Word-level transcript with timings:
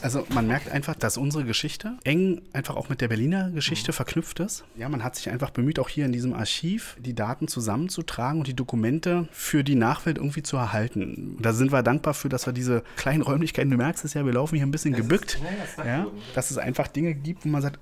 Also 0.00 0.24
man 0.30 0.46
merkt 0.46 0.70
einfach, 0.70 0.94
dass 0.94 1.16
unsere 1.16 1.44
Geschichte 1.44 1.96
eng 2.04 2.40
einfach 2.52 2.76
auch 2.76 2.88
mit 2.88 3.00
der 3.00 3.08
Berliner 3.08 3.50
Geschichte 3.50 3.90
mhm. 3.90 3.96
verknüpft 3.96 4.40
ist. 4.40 4.64
Ja, 4.76 4.88
man 4.88 5.02
hat 5.02 5.16
sich 5.16 5.28
einfach 5.30 5.50
bemüht, 5.50 5.78
auch 5.78 5.88
hier 5.88 6.06
in 6.06 6.12
diesem 6.12 6.34
Archiv 6.34 6.96
die 7.00 7.14
Daten 7.14 7.48
zusammenzutragen 7.48 8.40
und 8.40 8.46
die 8.46 8.54
Dokumente 8.54 9.28
für 9.32 9.64
die 9.64 9.74
Nachwelt 9.74 10.18
irgendwie 10.18 10.42
zu 10.42 10.56
erhalten. 10.56 11.34
Und 11.36 11.42
da 11.42 11.52
sind 11.52 11.72
wir 11.72 11.82
dankbar 11.82 12.14
für, 12.14 12.28
dass 12.28 12.46
wir 12.46 12.52
diese 12.52 12.82
kleinen 12.96 13.22
Räumlichkeiten, 13.22 13.70
du 13.70 13.76
merkst 13.76 14.04
es 14.04 14.14
ja, 14.14 14.24
wir 14.24 14.32
laufen 14.32 14.56
hier 14.56 14.66
ein 14.66 14.70
bisschen 14.70 14.92
das 14.92 15.02
gebückt, 15.02 15.34
ist, 15.34 15.78
ja, 15.78 15.84
ja, 15.86 16.06
dass 16.34 16.50
es 16.50 16.58
einfach 16.58 16.86
Dinge 16.88 17.14
gibt, 17.14 17.44
wo 17.44 17.48
man 17.48 17.62
sagt, 17.62 17.80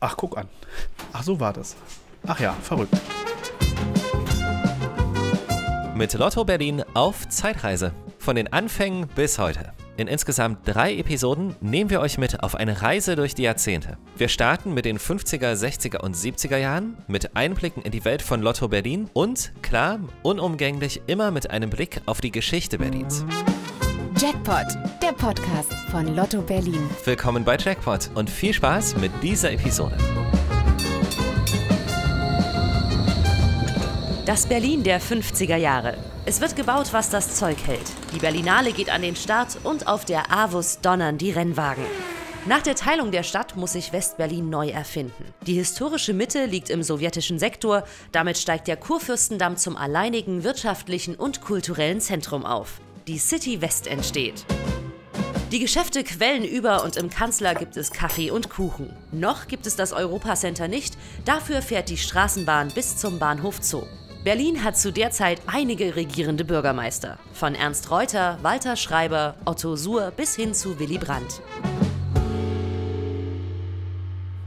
ach 0.00 0.16
guck 0.16 0.36
an, 0.36 0.48
ach 1.12 1.22
so 1.22 1.40
war 1.40 1.52
das. 1.52 1.76
Ach 2.26 2.40
ja, 2.40 2.54
verrückt. 2.62 2.94
Mit 5.94 6.12
Lotto 6.14 6.44
Berlin 6.44 6.82
auf 6.94 7.28
Zeitreise. 7.28 7.92
Von 8.18 8.36
den 8.36 8.52
Anfängen 8.52 9.06
bis 9.14 9.38
heute. 9.38 9.72
In 9.96 10.08
insgesamt 10.08 10.66
drei 10.66 10.96
Episoden 10.96 11.54
nehmen 11.60 11.88
wir 11.88 12.00
euch 12.00 12.18
mit 12.18 12.42
auf 12.42 12.56
eine 12.56 12.82
Reise 12.82 13.14
durch 13.14 13.34
die 13.34 13.42
Jahrzehnte. 13.42 13.96
Wir 14.16 14.26
starten 14.26 14.74
mit 14.74 14.86
den 14.86 14.98
50er, 14.98 15.52
60er 15.54 16.00
und 16.00 16.16
70er 16.16 16.56
Jahren, 16.56 16.96
mit 17.06 17.36
Einblicken 17.36 17.82
in 17.82 17.92
die 17.92 18.04
Welt 18.04 18.20
von 18.20 18.42
Lotto 18.42 18.66
Berlin 18.66 19.08
und, 19.12 19.52
klar, 19.62 20.00
unumgänglich 20.22 21.02
immer 21.06 21.30
mit 21.30 21.50
einem 21.50 21.70
Blick 21.70 22.00
auf 22.06 22.20
die 22.20 22.32
Geschichte 22.32 22.78
Berlins. 22.78 23.24
Jackpot, 24.20 24.66
der 25.00 25.12
Podcast 25.12 25.72
von 25.92 26.16
Lotto 26.16 26.42
Berlin. 26.42 26.90
Willkommen 27.04 27.44
bei 27.44 27.56
Jackpot 27.56 28.10
und 28.16 28.28
viel 28.28 28.52
Spaß 28.52 28.96
mit 28.96 29.12
dieser 29.22 29.52
Episode. 29.52 29.96
Das 34.26 34.46
Berlin 34.46 34.82
der 34.82 35.02
50er 35.02 35.56
Jahre. 35.56 35.98
Es 36.24 36.40
wird 36.40 36.56
gebaut, 36.56 36.94
was 36.94 37.10
das 37.10 37.36
Zeug 37.36 37.58
hält. 37.66 37.92
Die 38.14 38.20
Berlinale 38.20 38.72
geht 38.72 38.88
an 38.88 39.02
den 39.02 39.16
Start 39.16 39.58
und 39.64 39.86
auf 39.86 40.06
der 40.06 40.32
Avus 40.32 40.80
donnern 40.80 41.18
die 41.18 41.30
Rennwagen. 41.30 41.84
Nach 42.46 42.62
der 42.62 42.74
Teilung 42.74 43.10
der 43.10 43.22
Stadt 43.22 43.54
muss 43.54 43.74
sich 43.74 43.92
West-Berlin 43.92 44.48
neu 44.48 44.70
erfinden. 44.70 45.26
Die 45.46 45.52
historische 45.52 46.14
Mitte 46.14 46.46
liegt 46.46 46.70
im 46.70 46.82
sowjetischen 46.82 47.38
Sektor, 47.38 47.84
damit 48.12 48.38
steigt 48.38 48.66
der 48.66 48.78
Kurfürstendamm 48.78 49.58
zum 49.58 49.76
alleinigen 49.76 50.42
wirtschaftlichen 50.42 51.16
und 51.16 51.42
kulturellen 51.42 52.00
Zentrum 52.00 52.46
auf. 52.46 52.80
Die 53.06 53.18
City 53.18 53.60
West 53.60 53.86
entsteht. 53.86 54.46
Die 55.52 55.60
Geschäfte 55.60 56.02
quellen 56.02 56.44
über 56.44 56.82
und 56.82 56.96
im 56.96 57.10
Kanzler 57.10 57.54
gibt 57.54 57.76
es 57.76 57.92
Kaffee 57.92 58.30
und 58.30 58.48
Kuchen. 58.48 58.90
Noch 59.12 59.48
gibt 59.48 59.66
es 59.66 59.76
das 59.76 59.92
Europacenter 59.92 60.66
nicht, 60.66 60.96
dafür 61.26 61.60
fährt 61.60 61.90
die 61.90 61.98
Straßenbahn 61.98 62.72
bis 62.74 62.96
zum 62.96 63.18
Bahnhof 63.18 63.58
Zoo. 63.60 63.84
Berlin 64.24 64.64
hat 64.64 64.78
zu 64.78 64.90
der 64.90 65.10
Zeit 65.10 65.42
einige 65.46 65.96
regierende 65.96 66.46
Bürgermeister. 66.46 67.18
Von 67.34 67.54
Ernst 67.54 67.90
Reuter, 67.90 68.38
Walter 68.40 68.74
Schreiber, 68.74 69.34
Otto 69.44 69.76
Suhr 69.76 70.12
bis 70.12 70.34
hin 70.34 70.54
zu 70.54 70.78
Willy 70.78 70.96
Brandt. 70.96 71.42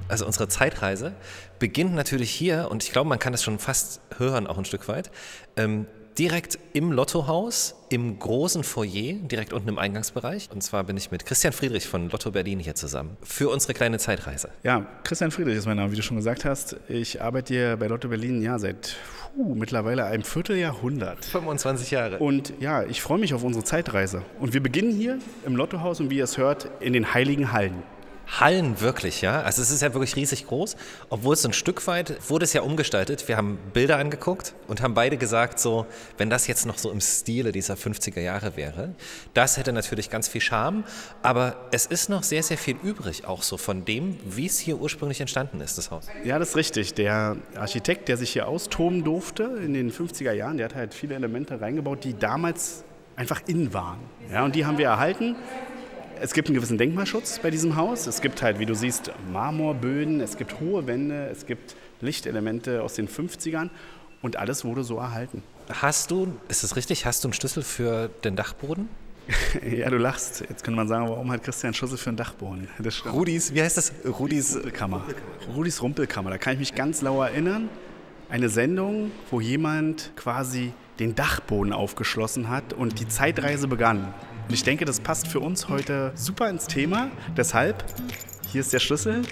Also 0.08 0.25
unsere 0.25 0.48
Zeitreise 0.48 1.14
beginnt 1.59 1.94
natürlich 1.94 2.31
hier, 2.31 2.70
und 2.72 2.83
ich 2.83 2.92
glaube, 2.92 3.08
man 3.08 3.20
kann 3.20 3.33
das 3.33 3.44
schon 3.44 3.59
fast 3.59 4.02
hören, 4.17 4.48
auch 4.48 4.58
ein 4.58 4.66
Stück 4.66 4.88
weit, 4.88 5.11
ähm, 5.58 5.86
direkt 6.17 6.57
im 6.73 6.91
Lottohaus, 6.91 7.75
im 7.89 8.17
großen 8.17 8.63
Foyer, 8.63 9.13
direkt 9.13 9.53
unten 9.53 9.69
im 9.69 9.77
Eingangsbereich. 9.77 10.49
Und 10.51 10.61
zwar 10.61 10.83
bin 10.83 10.97
ich 10.97 11.11
mit 11.11 11.25
Christian 11.25 11.53
Friedrich 11.53 11.87
von 11.87 12.09
Lotto 12.09 12.31
Berlin 12.31 12.59
hier 12.59 12.75
zusammen 12.75 13.17
für 13.21 13.49
unsere 13.49 13.73
kleine 13.73 13.99
Zeitreise. 13.99 14.49
Ja, 14.63 14.85
Christian 15.03 15.31
Friedrich 15.31 15.57
ist 15.57 15.65
mein 15.67 15.77
Name, 15.77 15.91
wie 15.91 15.95
du 15.95 16.01
schon 16.01 16.17
gesagt 16.17 16.45
hast. 16.45 16.77
Ich 16.87 17.21
arbeite 17.21 17.53
hier 17.53 17.77
bei 17.77 17.87
Lotto 17.87 18.07
Berlin 18.09 18.41
ja 18.41 18.57
seit 18.57 18.95
puh, 19.35 19.53
mittlerweile 19.55 20.05
einem 20.05 20.23
Vierteljahrhundert. 20.23 21.23
25 21.25 21.91
Jahre. 21.91 22.19
Und 22.19 22.53
ja, 22.59 22.83
ich 22.83 23.02
freue 23.02 23.19
mich 23.19 23.33
auf 23.33 23.43
unsere 23.43 23.63
Zeitreise. 23.63 24.23
Und 24.39 24.53
wir 24.53 24.63
beginnen 24.63 24.91
hier 24.91 25.19
im 25.45 25.55
Lottohaus 25.55 25.99
und 25.99 26.09
wie 26.09 26.17
ihr 26.17 26.23
es 26.23 26.37
hört, 26.37 26.69
in 26.79 26.93
den 26.93 27.13
Heiligen 27.13 27.52
Hallen. 27.52 27.83
Hallen 28.28 28.81
wirklich, 28.81 29.22
ja. 29.22 29.42
Also 29.42 29.61
es 29.61 29.72
ist 29.72 29.81
ja 29.81 29.94
wirklich 29.94 30.16
riesig 30.16 30.47
groß. 30.47 30.75
Obwohl 31.09 31.33
es 31.33 31.45
ein 31.45 31.53
Stück 31.53 31.88
weit 31.88 32.17
wurde 32.30 32.43
es 32.43 32.54
ja 32.54 32.61
umgestaltet. 32.61 33.27
Wir 33.27 33.38
haben 33.38 33.58
Bilder 33.73 33.98
angeguckt 33.98 34.54
und 34.67 34.82
haben 34.82 34.93
beide 34.93 35.17
gesagt, 35.17 35.60
so, 35.60 35.86
wenn 36.17 36.30
das 36.30 36.45
jetzt 36.48 36.66
noch 36.66 36.77
so 36.77 36.92
im 36.92 36.99
Stile 36.99 37.52
dieser 37.52 37.76
50er 37.76 38.20
Jahre 38.20 38.58
wäre, 38.58 38.93
das 39.33 39.58
hätte 39.58 39.71
natürlich 39.71 40.10
ganz 40.10 40.27
viel 40.27 40.42
Charme. 40.42 40.83
Aber 41.23 41.55
es 41.71 41.86
ist 41.86 42.10
noch 42.10 42.23
sehr, 42.23 42.43
sehr 42.43 42.58
viel 42.58 42.76
übrig, 42.83 43.26
auch 43.26 43.43
so 43.43 43.58
von 43.58 43.86
dem, 43.86 44.17
wie 44.26 44.45
es 44.45 44.60
hier 44.60 44.77
ursprünglich 44.77 45.21
entstanden 45.21 45.61
ist, 45.61 45.77
das 45.77 45.89
Haus. 45.89 46.08
Ja, 46.23 46.37
das 46.37 46.49
ist 46.49 46.55
richtig. 46.58 46.93
Der 46.95 47.37
Architekt, 47.55 48.10
der 48.10 48.17
sich 48.17 48.32
hier 48.32 48.48
austoben 48.48 49.04
durfte 49.04 49.43
in 49.43 49.73
den 49.73 49.92
50er 49.92 50.33
Jahren, 50.33 50.58
der 50.58 50.66
hat 50.66 50.76
halt 50.76 50.93
viele 50.93 51.16
Elemente 51.16 51.61
reingebaut, 51.61 52.04
die 52.04 52.14
damals 52.14 52.83
einfach 53.16 53.42
in 53.48 53.73
waren. 53.73 53.99
Ja, 54.32 54.43
und 54.43 54.55
die 54.55 54.66
haben 54.66 54.77
wir 54.77 54.87
erhalten. 54.87 55.36
Es 56.22 56.33
gibt 56.33 56.48
einen 56.48 56.55
gewissen 56.55 56.78
Denkmalschutz 56.78 57.39
bei 57.39 57.52
diesem 57.52 57.76
Haus. 57.76 58.08
Es 58.08 58.22
gibt 58.22 58.42
halt, 58.42 58.60
wie 58.60 58.66
du 58.66 58.73
siehst, 58.73 59.11
Marmorböden, 59.32 60.22
es 60.22 60.38
gibt 60.38 60.60
hohe 60.60 60.88
Wände, 60.88 61.30
es 61.32 61.45
gibt 61.45 61.76
Lichtelemente 62.02 62.82
aus 62.82 62.95
den 62.95 63.08
50ern 63.08 63.70
und 64.22 64.36
alles 64.36 64.66
wurde 64.66 64.83
so 64.83 64.98
erhalten. 64.98 65.44
Hast 65.70 66.11
du, 66.11 66.38
ist 66.48 66.64
es 66.64 66.76
richtig, 66.76 67.05
hast 67.05 67.23
du 67.23 67.28
einen 67.28 67.33
Schlüssel 67.33 67.64
für 67.64 68.10
den 68.23 68.36
Dachboden? 68.36 68.89
ja, 69.70 69.89
du 69.89 69.98
lachst. 69.98 70.42
Jetzt 70.42 70.64
könnte 70.64 70.78
man 70.78 70.88
sagen, 70.88 71.10
warum 71.10 71.32
hat 71.32 71.44
Christian 71.44 71.73
Schlüssel 71.73 71.98
für 71.98 72.10
einen 72.10 72.17
Dachboden? 72.17 72.67
Rudis, 73.11 73.54
wie 73.54 73.61
heißt 73.61 73.78
das? 73.78 73.92
Rudis 74.05 74.55
Rumpelkammer. 74.55 75.04
Rudis 75.54 75.82
Rumpelkammer. 75.82 76.30
Da 76.30 76.38
kann 76.38 76.54
ich 76.54 76.60
mich 76.60 76.76
ganz 76.76 77.02
lau 77.02 77.22
erinnern. 77.22 77.70
Eine 78.30 78.49
Sendung, 78.49 79.11
wo 79.30 79.42
jemand 79.42 80.11
quasi 80.16 80.73
den 80.99 81.16
Dachboden 81.16 81.73
aufgeschlossen 81.73 82.49
hat 82.49 82.73
und 82.73 82.99
die 82.99 83.08
Zeitreise 83.08 83.67
begann. 83.67 84.14
Und 84.47 84.53
ich 84.53 84.63
denke, 84.63 84.85
das 84.85 85.02
passt 85.02 85.27
für 85.27 85.41
uns 85.41 85.67
heute 85.67 86.13
super 86.15 86.49
ins 86.49 86.67
Thema. 86.67 87.11
Deshalb, 87.35 87.83
hier 88.49 88.61
ist 88.61 88.71
der 88.71 88.80
Schlüssel. 88.80 89.23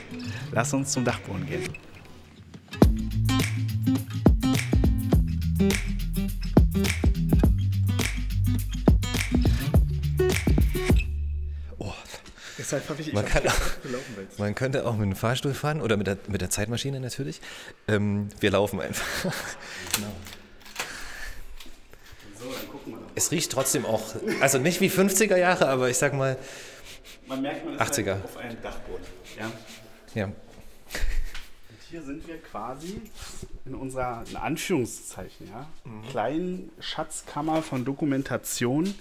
Lass 0.52 0.74
uns 0.74 0.92
zum 0.92 1.06
Dachboden 1.06 1.46
gehen. 1.46 1.70
Oh. 11.78 11.94
Man, 13.14 13.26
kann 13.26 13.48
auch, 13.48 13.54
man, 14.38 14.54
könnte 14.54 14.86
auch 14.86 14.98
mit 14.98 15.04
dem 15.04 15.16
Fahrstuhl 15.16 15.54
fahren 15.54 15.80
oder 15.82 15.96
mit 15.96 16.08
der, 16.08 16.18
mit 16.28 16.42
der 16.42 16.50
Zeitmaschine 16.50 17.00
natürlich. 17.00 17.40
Ähm, 17.88 18.28
wir 18.42 18.52
laufen 18.52 18.82
einfach. 18.82 19.06
Genau. 19.96 20.12
Es 23.16 23.32
riecht 23.32 23.52
trotzdem 23.52 23.86
auch, 23.86 24.04
also 24.42 24.58
nicht 24.58 24.82
wie 24.82 24.90
50er 24.90 25.38
Jahre, 25.38 25.68
aber 25.68 25.90
ich 25.90 25.98
sag 25.98 26.14
mal 26.14 26.38
man 27.28 27.42
merkt, 27.42 27.66
man 27.66 27.78
80er. 27.78 28.14
Halt 28.14 28.24
auf 28.24 28.38
einem 28.38 28.62
Dachboden. 28.62 29.06
Ja. 29.40 29.52
ja. 30.14 30.26
Und 30.26 30.34
hier 31.90 32.02
sind 32.04 32.28
wir 32.28 32.38
quasi 32.38 33.02
in 33.66 33.76
unserer, 33.76 34.24
in 34.30 34.36
Anführungszeichen, 34.36 35.48
ja, 35.48 35.68
mhm. 35.84 36.08
kleinen 36.10 36.72
Schatzkammer 36.80 37.62
von 37.62 37.84
Dokumentation, 37.84 38.94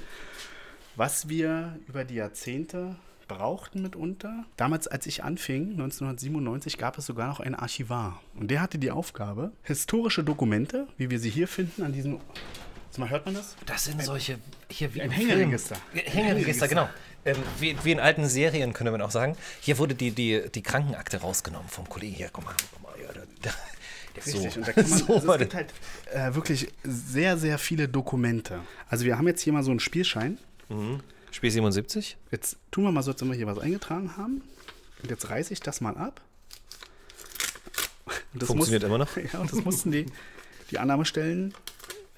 was 0.97 1.28
wir 1.28 1.78
über 1.86 2.04
die 2.04 2.14
Jahrzehnte 2.14 2.97
brauchten 3.28 3.82
mitunter. 3.82 4.44
Damals, 4.56 4.86
als 4.86 5.06
ich 5.06 5.24
anfing, 5.24 5.72
1997, 5.72 6.78
gab 6.78 6.98
es 6.98 7.06
sogar 7.06 7.28
noch 7.28 7.41
einen 7.41 7.54
Archivar. 7.54 8.20
Und 8.38 8.50
der 8.50 8.60
hatte 8.60 8.78
die 8.78 8.91
Aufgabe, 8.91 9.53
historische 9.62 10.24
Dokumente, 10.24 10.86
wie 10.97 11.10
wir 11.10 11.19
sie 11.19 11.30
hier 11.30 11.48
finden, 11.48 11.82
an 11.82 11.92
diesem 11.92 12.20
Mal, 12.99 13.10
hört 13.10 13.25
man 13.27 13.34
das? 13.34 13.56
Das 13.66 13.84
sind 13.84 14.03
solche, 14.03 14.38
hier 14.71 14.94
wie 14.94 15.03
ein 15.03 15.10
Hängeregister. 15.10 15.77
Hängeregister, 15.93 16.69
genau. 16.69 16.88
Ähm, 17.25 17.37
wie, 17.59 17.77
wie, 17.82 17.93
in 17.93 18.00
alten 18.00 18.28
Serien 18.28 18.72
könnte 18.72 18.93
man 18.93 19.00
auch 19.00 19.10
sagen. 19.10 19.37
Hier 19.60 19.78
wurde 19.78 19.94
die, 19.94 20.10
die, 20.10 20.43
die 20.55 20.62
Krankenakte 20.62 21.21
rausgenommen 21.21 21.69
vom 21.69 21.88
Kollegen. 21.88 22.15
Hier, 22.15 22.28
guck 22.33 22.44
mal, 22.44 22.54
guck 22.72 22.83
mal. 22.83 22.94
Ja, 23.00 23.12
da, 23.12 23.22
da, 23.43 23.50
Richtig, 24.16 24.53
so. 24.53 24.60
und 24.60 24.69
da 24.69 24.72
kann 24.72 24.88
man, 24.88 24.99
so 25.06 25.15
also 25.15 25.33
es 25.33 25.38
gibt 25.38 25.54
halt 25.54 25.75
äh, 26.12 26.34
wirklich 26.34 26.69
sehr, 26.84 27.37
sehr 27.37 27.59
viele 27.59 27.88
Dokumente. 27.88 28.60
Also 28.88 29.04
wir 29.04 29.19
haben 29.19 29.27
jetzt 29.27 29.41
hier 29.41 29.53
mal 29.53 29.62
so 29.62 29.71
einen 29.71 29.81
Spielschein. 29.81 30.38
Mhm. 30.69 31.00
Spiel 31.31 31.50
77. 31.50 32.16
Jetzt 32.30 32.59
tun 32.71 32.84
wir 32.84 32.92
mal 32.92 33.03
so, 33.03 33.10
als 33.10 33.21
wenn 33.21 33.28
wir 33.28 33.36
hier 33.36 33.47
was 33.47 33.59
eingetragen 33.59 34.16
haben. 34.16 34.42
Und 35.03 35.10
jetzt 35.10 35.28
reiße 35.30 35.53
ich 35.53 35.60
das 35.60 35.80
mal 35.80 35.97
ab. 35.97 36.21
Funktioniert 38.39 38.83
muss, 38.83 38.89
immer 38.89 38.98
noch? 38.98 39.16
Ja, 39.33 39.41
und 39.41 39.53
das 39.53 39.65
mussten 39.65 39.91
die, 39.91 40.07
die 40.71 40.78
Annahmestellen 40.78 41.54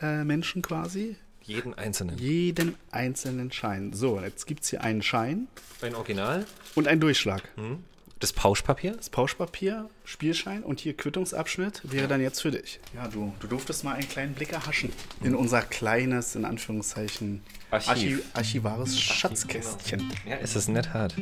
äh, 0.00 0.24
Menschen 0.24 0.62
quasi. 0.62 1.16
Jeden 1.42 1.74
einzelnen. 1.74 2.18
Jeden 2.18 2.74
einzelnen 2.90 3.52
Schein. 3.52 3.92
So, 3.92 4.20
jetzt 4.20 4.46
gibt 4.46 4.64
es 4.64 4.70
hier 4.70 4.82
einen 4.82 5.02
Schein. 5.02 5.46
Ein 5.80 5.94
Original. 5.94 6.44
Und 6.74 6.88
einen 6.88 7.00
Durchschlag. 7.00 7.48
Mhm. 7.56 7.84
Das 8.18 8.32
Pauschpapier? 8.32 8.92
Das 8.92 9.10
Pauschpapier, 9.10 9.90
Spielschein 10.04 10.62
und 10.62 10.80
hier 10.80 10.96
Quittungsabschnitt 10.96 11.82
wäre 11.84 12.08
dann 12.08 12.22
jetzt 12.22 12.40
für 12.40 12.50
dich. 12.50 12.80
Ja, 12.94 13.08
du, 13.08 13.34
du 13.40 13.46
durftest 13.46 13.84
mal 13.84 13.94
einen 13.94 14.08
kleinen 14.08 14.32
Blick 14.32 14.54
erhaschen 14.54 14.90
in 15.22 15.34
unser 15.34 15.60
kleines, 15.60 16.34
in 16.34 16.46
Anführungszeichen, 16.46 17.42
Archiv. 17.70 17.90
Archiv 17.90 18.22
archivares 18.32 18.94
Archiv, 18.94 19.02
Schatzkästchen. 19.02 19.98
Genau. 19.98 20.14
Ja, 20.26 20.36
ist 20.36 20.56
es 20.56 20.66
in 20.66 20.74
der 20.74 20.84
Tat. 20.84 21.14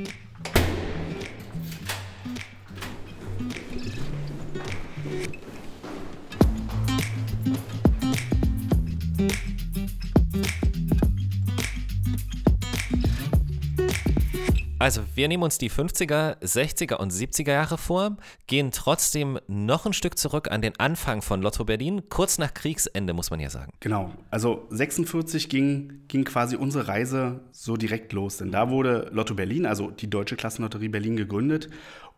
Also, 14.84 15.00
wir 15.14 15.28
nehmen 15.28 15.42
uns 15.42 15.56
die 15.56 15.70
50er, 15.70 16.38
60er 16.42 16.96
und 16.96 17.10
70er 17.10 17.52
Jahre 17.52 17.78
vor, 17.78 18.18
gehen 18.46 18.70
trotzdem 18.70 19.38
noch 19.46 19.86
ein 19.86 19.94
Stück 19.94 20.18
zurück 20.18 20.50
an 20.50 20.60
den 20.60 20.78
Anfang 20.78 21.22
von 21.22 21.40
Lotto 21.40 21.64
Berlin, 21.64 22.02
kurz 22.10 22.36
nach 22.36 22.52
Kriegsende, 22.52 23.14
muss 23.14 23.30
man 23.30 23.40
ja 23.40 23.48
sagen. 23.48 23.72
Genau. 23.80 24.12
Also 24.28 24.66
46 24.68 25.48
ging, 25.48 26.02
ging 26.08 26.24
quasi 26.24 26.56
unsere 26.56 26.86
Reise 26.86 27.40
so 27.50 27.78
direkt 27.78 28.12
los. 28.12 28.36
Denn 28.36 28.52
da 28.52 28.68
wurde 28.68 29.08
Lotto 29.10 29.32
Berlin, 29.32 29.64
also 29.64 29.90
die 29.90 30.10
Deutsche 30.10 30.36
Klassenlotterie 30.36 30.88
Berlin, 30.88 31.16
gegründet. 31.16 31.70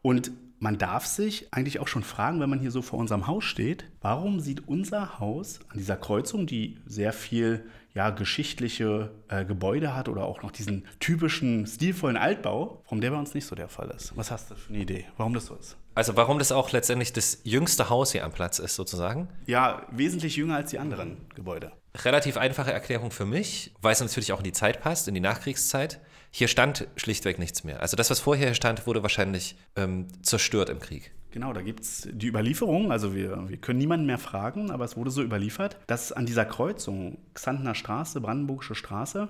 Und 0.03 0.33
man 0.59 0.77
darf 0.77 1.07
sich 1.07 1.47
eigentlich 1.53 1.79
auch 1.79 1.87
schon 1.87 2.03
fragen, 2.03 2.41
wenn 2.41 2.51
man 2.51 2.59
hier 2.59 2.73
so 2.73 2.83
vor 2.83 2.99
unserem 2.99 3.29
Haus 3.29 3.45
steht, 3.45 3.85
warum 4.01 4.41
sieht 4.41 4.67
unser 4.67 5.21
Haus 5.21 5.61
an 5.69 5.79
dieser 5.79 5.97
Kreuzung, 5.97 6.49
die 6.49 6.79
sehr 6.85 7.13
viel 7.13 7.65
ja, 7.97 8.11
geschichtliche 8.11 9.11
äh, 9.29 9.47
Gebäude 9.47 9.95
hat 9.95 10.11
oder 10.11 10.27
auch 10.27 10.43
noch 10.43 10.51
diesen 10.53 10.87
typischen 11.01 11.67
stilvollen 11.67 12.19
Altbau, 12.19 12.83
warum 12.85 13.01
der 13.01 13.11
bei 13.11 13.19
uns 13.19 13.33
nicht 13.33 13.47
so 13.47 13.57
der 13.57 13.71
Fall 13.71 13.91
ist. 13.91 14.15
Was 14.17 14.31
hast 14.31 14.51
du 14.51 14.55
für 14.55 14.69
eine 14.69 14.83
Idee, 14.83 15.07
warum 15.17 15.33
das 15.33 15.47
so 15.47 15.55
ist? 15.55 15.79
Also 15.95 16.15
warum 16.15 16.39
das 16.39 16.53
auch 16.53 16.73
letztendlich 16.73 17.15
das 17.15 17.41
jüngste 17.45 17.89
Haus 17.89 18.13
hier 18.13 18.27
am 18.27 18.33
Platz 18.33 18.59
ist, 18.59 18.75
sozusagen? 18.75 19.29
Ja, 19.47 19.87
wesentlich 19.91 20.37
jünger 20.37 20.57
als 20.57 20.71
die 20.71 20.79
anderen 20.79 21.17
Gebäude. 21.35 21.73
Relativ 22.05 22.37
einfache 22.37 22.71
Erklärung 22.71 23.11
für 23.11 23.25
mich, 23.25 23.73
weil 23.81 23.95
es 23.95 24.01
natürlich 24.01 24.35
auch 24.35 24.39
in 24.39 24.45
die 24.45 24.53
Zeit 24.53 24.83
passt, 24.83 25.09
in 25.09 25.15
die 25.15 25.21
Nachkriegszeit. 25.21 25.99
Hier 26.31 26.49
stand 26.49 26.87
schlichtweg 26.97 27.39
nichts 27.39 27.65
mehr. 27.65 27.81
Also 27.81 27.97
das, 27.97 28.11
was 28.11 28.21
vorher 28.21 28.53
stand, 28.53 28.87
wurde 28.87 29.01
wahrscheinlich 29.01 29.57
ähm, 29.75 30.09
zerstört 30.23 30.69
im 30.69 30.81
Krieg. 30.81 31.13
Genau, 31.37 31.53
da 31.53 31.61
gibt 31.61 31.81
es 31.81 32.09
die 32.11 32.29
Überlieferung, 32.29 32.91
also 32.91 33.15
wir, 33.15 33.47
wir 33.51 33.59
können 33.59 33.79
niemanden 33.79 34.07
mehr 34.07 34.17
fragen, 34.17 34.71
aber 34.71 34.87
es 34.87 34.97
wurde 34.97 35.11
so 35.11 35.23
überliefert, 35.23 35.77
dass 35.87 36.11
an 36.11 36.25
dieser 36.25 36.47
Kreuzung, 36.47 37.19
Xantener 37.35 37.75
Straße, 37.75 38.23
Brandenburgische 38.23 38.75
Straße, 38.75 39.29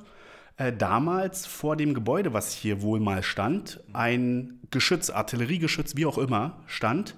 äh, 0.56 0.72
damals 0.72 1.46
vor 1.46 1.74
dem 1.74 1.94
Gebäude, 1.94 2.32
was 2.32 2.52
hier 2.52 2.80
wohl 2.80 3.00
mal 3.00 3.24
stand, 3.24 3.80
ein 3.92 4.60
Geschütz, 4.70 5.10
Artilleriegeschütz, 5.10 5.96
wie 5.96 6.06
auch 6.06 6.16
immer, 6.16 6.62
stand. 6.66 7.16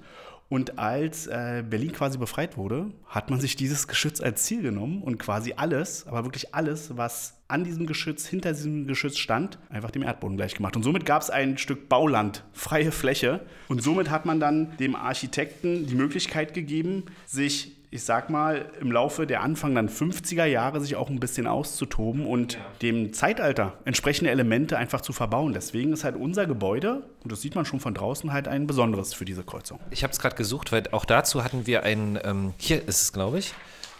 Und 0.49 0.79
als 0.79 1.27
äh, 1.27 1.63
Berlin 1.69 1.93
quasi 1.93 2.17
befreit 2.17 2.57
wurde, 2.57 2.91
hat 3.07 3.29
man 3.29 3.39
sich 3.39 3.55
dieses 3.55 3.87
Geschütz 3.87 4.21
als 4.21 4.45
Ziel 4.45 4.63
genommen 4.63 5.03
und 5.03 5.19
quasi 5.19 5.55
alles, 5.57 6.07
aber 6.07 6.25
wirklich 6.25 6.55
alles, 6.55 6.97
was 6.97 7.39
an 7.49 7.65
diesem 7.65 7.87
Geschütz, 7.87 8.27
hinter 8.27 8.53
diesem 8.53 8.87
Geschütz 8.87 9.19
stand, 9.19 9.59
einfach 9.69 9.91
dem 9.91 10.03
Erdboden 10.03 10.37
gleich 10.37 10.55
gemacht. 10.55 10.75
Und 10.75 10.83
somit 10.83 11.05
gab 11.05 11.21
es 11.21 11.29
ein 11.29 11.59
Stück 11.59 11.89
Bauland, 11.91 12.45
freie 12.53 12.93
Fläche. 12.93 13.41
Und 13.69 13.83
somit 13.83 14.09
hat 14.09 14.25
man 14.25 14.41
dann 14.41 14.77
dem 14.79 14.97
Architekten 14.97 15.87
die 15.87 15.95
Möglichkeit 15.95 16.55
gegeben, 16.55 17.05
sich, 17.27 17.78
ich 17.91 18.03
sag 18.03 18.31
mal, 18.31 18.71
im 18.81 18.93
Laufe 18.93 19.27
der 19.27 19.43
Anfang 19.43 19.75
dann 19.75 19.89
50er 19.89 20.45
Jahre 20.45 20.81
sich 20.81 20.97
auch 20.97 21.09
ein 21.09 21.21
bisschen 21.21 21.47
auszutoben 21.47 22.27
und 22.27 22.55
ja. 22.55 22.61
dem 22.83 23.13
Zeitalter 23.13 23.75
entsprechende 23.85 24.31
Elemente 24.31 24.77
einfach 24.77 25.01
zu 25.01 25.13
verbauen. 25.13 25.53
Deswegen 25.53 25.93
ist 25.93 26.05
halt 26.05 26.17
unser 26.17 26.47
Gebäude, 26.47 27.03
und 27.25 27.33
das 27.33 27.41
sieht 27.41 27.55
man 27.55 27.65
schon 27.65 27.81
von 27.81 27.95
draußen, 27.95 28.33
halt 28.33 28.49
ein 28.49 28.67
besonderes 28.67 29.15
für 29.15 29.25
diese 29.25 29.43
Kreuzung. 29.43 29.81
Ich 29.91 30.03
habe 30.03 30.13
es 30.13 30.19
gerade 30.19 30.37
gesucht, 30.37 30.73
weil 30.73 30.85
auch 30.93 31.05
dazu 31.05 31.45
hatten 31.45 31.67
wir 31.67 31.83
ein, 31.83 32.19
ähm, 32.25 32.55
hier 32.59 32.87
ist 32.87 33.03
es, 33.03 33.13
glaube 33.13 33.39
ich, 33.39 33.55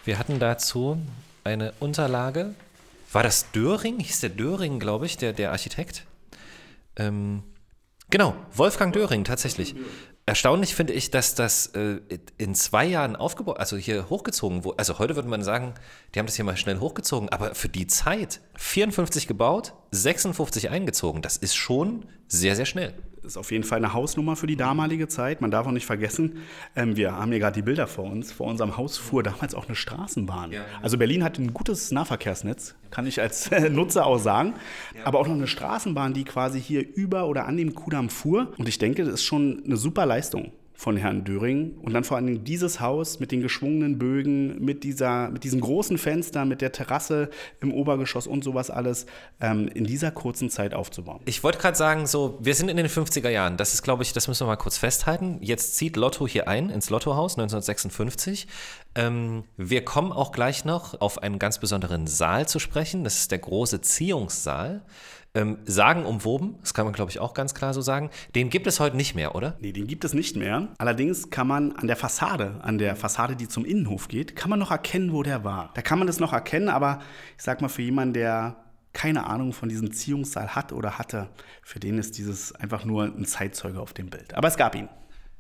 wir 0.05 0.19
hatten 0.19 0.39
dazu 0.39 0.99
eine 1.45 1.73
Unterlage 1.81 2.55
war 3.11 3.23
das 3.23 3.51
Döring? 3.53 4.01
Hieß 4.01 4.21
der 4.21 4.31
Döring, 4.31 4.79
glaube 4.79 5.07
ich, 5.07 5.17
der, 5.17 5.33
der 5.33 5.53
Architekt? 5.53 6.05
Ähm, 6.97 7.43
genau, 8.11 8.37
Wolfgang 8.53 8.93
Döring, 8.93 9.25
tatsächlich. 9.25 9.75
Erstaunlich 10.29 10.75
finde 10.75 10.93
ich, 10.93 11.11
dass 11.11 11.35
das 11.35 11.69
äh, 11.69 12.01
in 12.37 12.55
zwei 12.55 12.85
Jahren 12.85 13.17
aufgebaut, 13.17 13.59
also 13.59 13.79
hier 13.79 14.11
hochgezogen 14.11 14.63
wurde. 14.63 14.79
Also 14.79 14.99
heute 14.99 15.17
würde 15.17 15.27
man 15.27 15.43
sagen, 15.43 15.73
die 16.15 16.19
haben 16.19 16.27
das 16.27 16.37
hier 16.37 16.45
mal 16.45 16.59
schnell 16.59 16.81
hochgezogen, 16.81 17.31
aber 17.31 17.55
für 17.55 17.71
die 17.71 17.87
Zeit 17.87 18.43
54 18.57 19.27
gebaut, 19.27 19.73
56 19.91 20.71
eingezogen, 20.71 21.23
das 21.23 21.37
ist 21.37 21.55
schon 21.55 22.05
sehr, 22.29 22.57
sehr 22.57 22.67
schnell 22.67 22.95
ist 23.29 23.37
auf 23.37 23.53
jeden 23.53 23.65
Fall 23.65 23.79
eine 23.79 23.93
Hausnummer 23.93 24.35
für 24.35 24.47
die 24.47 24.57
damalige 24.57 25.07
Zeit. 25.07 25.41
Man 25.41 25.51
darf 25.51 25.67
auch 25.67 25.73
nicht 25.73 25.87
vergessen, 25.87 26.39
ähm, 26.75 26.97
wir 26.97 27.13
haben 27.13 27.31
hier 27.31 27.39
gerade 27.39 27.55
die 27.55 27.63
Bilder 27.63 27.87
vor 27.87 28.05
uns. 28.05 28.33
Vor 28.33 28.47
unserem 28.47 28.77
Haus 28.77 28.99
fuhr 28.99 29.23
damals 29.23 29.55
auch 29.55 29.67
eine 29.67 29.77
Straßenbahn. 29.77 30.53
Ja. 30.53 30.63
Also 30.83 30.99
Berlin 30.99 31.23
hat 31.23 31.39
ein 31.39 31.55
gutes 31.55 31.93
Nahverkehrsnetz, 31.93 32.75
kann 32.91 33.07
ich 33.07 33.21
als 33.21 33.51
Nutzer 33.71 34.07
auch 34.07 34.19
sagen. 34.19 34.55
Ja. 34.97 35.07
Aber 35.07 35.21
auch 35.21 35.27
noch 35.27 35.35
eine 35.35 35.47
Straßenbahn, 35.47 36.15
die 36.15 36.25
quasi 36.25 36.61
hier 36.61 36.85
über 36.97 37.29
oder 37.29 37.47
an 37.47 37.57
dem 37.57 37.75
Kudamm 37.75 38.09
fuhr. 38.09 38.53
Und 38.59 38.69
ich 38.69 38.79
denke, 38.79 39.05
das 39.05 39.15
ist 39.15 39.25
schon 39.25 39.63
eine 39.65 39.77
super 39.77 40.07
Leistung 40.07 40.53
von 40.79 40.97
Herrn 40.97 41.25
Döring. 41.25 41.75
Und 41.83 41.93
dann 41.93 42.05
vor 42.05 42.17
allem 42.17 42.45
dieses 42.45 42.79
Haus 42.79 43.19
mit 43.19 43.33
den 43.33 43.43
geschwungenen 43.43 43.99
Bögen, 43.99 44.65
mit, 44.65 44.85
dieser, 44.85 45.29
mit 45.29 45.43
diesen 45.43 45.61
großen 45.61 45.99
Fenstern, 45.99 46.49
mit 46.49 46.61
der 46.61 46.71
Terrasse 46.71 47.31
im 47.61 47.75
Obergeschoss 47.75 48.29
und 48.29 48.45
sowas 48.45 48.71
alles 48.71 49.07
ähm, 49.41 49.67
in 49.75 49.83
dieser 49.83 50.13
kurzen 50.13 50.51
Zeit 50.51 50.75
aufzubauen. 50.75 51.19
Ich 51.25 51.43
wollte 51.43 51.59
gerade 51.59 51.77
sagen, 51.77 52.07
so, 52.07 52.39
wir 52.41 52.55
sind 52.55 52.69
in 52.69 52.77
den 52.77 52.87
50er 52.87 53.29
Jahren. 53.29 53.57
Das 53.57 53.75
ist, 53.75 53.83
glaube 53.83 54.05
ich, 54.05 54.13
das 54.13 54.29
müssen 54.29 54.45
wir 54.45 54.47
mal 54.47 54.57
kurz 54.57 54.79
festhalten. 54.79 55.39
Jetzt 55.41 55.75
zieht 55.75 55.97
Lotto 55.97 56.29
hier 56.29 56.47
ein 56.47 56.71
ins 56.71 56.91
Lottohaus 56.91 57.33
1956. 57.37 58.47
Ähm, 58.95 59.43
wir 59.57 59.85
kommen 59.85 60.13
auch 60.13 60.31
gleich 60.31 60.65
noch 60.65 61.01
auf 61.01 61.21
einen 61.21 61.41
ganz 61.41 61.59
besonderen 61.59 62.07
Saal 62.07 62.47
zu 62.47 62.61
sprechen. 62.61 63.03
Das 63.03 63.19
ist 63.19 63.33
der 63.33 63.41
große 63.41 63.81
Ziehungssaal. 63.81 64.83
Ähm, 65.39 65.59
sagenumwoben, 65.67 66.57
das 66.63 66.75
kann 66.75 66.85
man 66.85 66.93
glaube 66.93 67.13
ich 67.13 67.21
auch 67.21 67.33
ganz 67.33 67.55
klar 67.55 67.73
so 67.73 67.81
sagen. 67.81 68.11
Den 68.35 68.51
gibt 68.51 68.67
es 68.67 68.81
heute 68.81 68.97
nicht 68.97 69.15
mehr, 69.15 69.37
oder? 69.37 69.57
Nee, 69.61 69.71
den 69.71 69.87
gibt 69.87 70.05
es 70.05 70.13
nicht 70.13 70.35
mehr. 70.35 70.67
Allerdings 70.79 71.31
kann 71.31 71.47
man 71.47 71.77
an 71.77 71.87
der 71.87 71.95
Fassade, 71.95 72.57
an 72.63 72.79
der 72.79 72.97
Fassade, 72.97 73.37
die 73.37 73.47
zum 73.47 73.65
Innenhof 73.65 74.09
geht, 74.09 74.35
kann 74.35 74.51
man 74.51 74.59
noch 74.59 74.73
erkennen, 74.73 75.13
wo 75.13 75.23
der 75.23 75.45
war. 75.45 75.71
Da 75.75 75.83
kann 75.83 75.99
man 75.99 76.09
das 76.09 76.19
noch 76.19 76.33
erkennen, 76.33 76.69
aber 76.69 76.99
ich 77.37 77.45
sag 77.45 77.63
mal, 77.63 77.69
für 77.69 77.83
jemanden, 77.83 78.15
der 78.15 78.57
keine 78.93 79.27
Ahnung 79.27 79.53
von 79.53 79.69
diesem 79.69 79.93
Ziehungssaal 79.93 80.57
hat 80.57 80.73
oder 80.73 80.99
hatte, 80.99 81.29
für 81.63 81.79
den 81.79 81.99
ist 81.99 82.19
dieses 82.19 82.53
einfach 82.57 82.85
nur 82.85 83.05
ein 83.05 83.25
Zeitzeuge 83.25 83.81
auf 83.81 83.93
dem 83.93 84.11
Bild. 84.11 84.35
Aber 84.35 84.49
es 84.49 84.57
gab 84.57 84.75
ihn. 84.75 84.89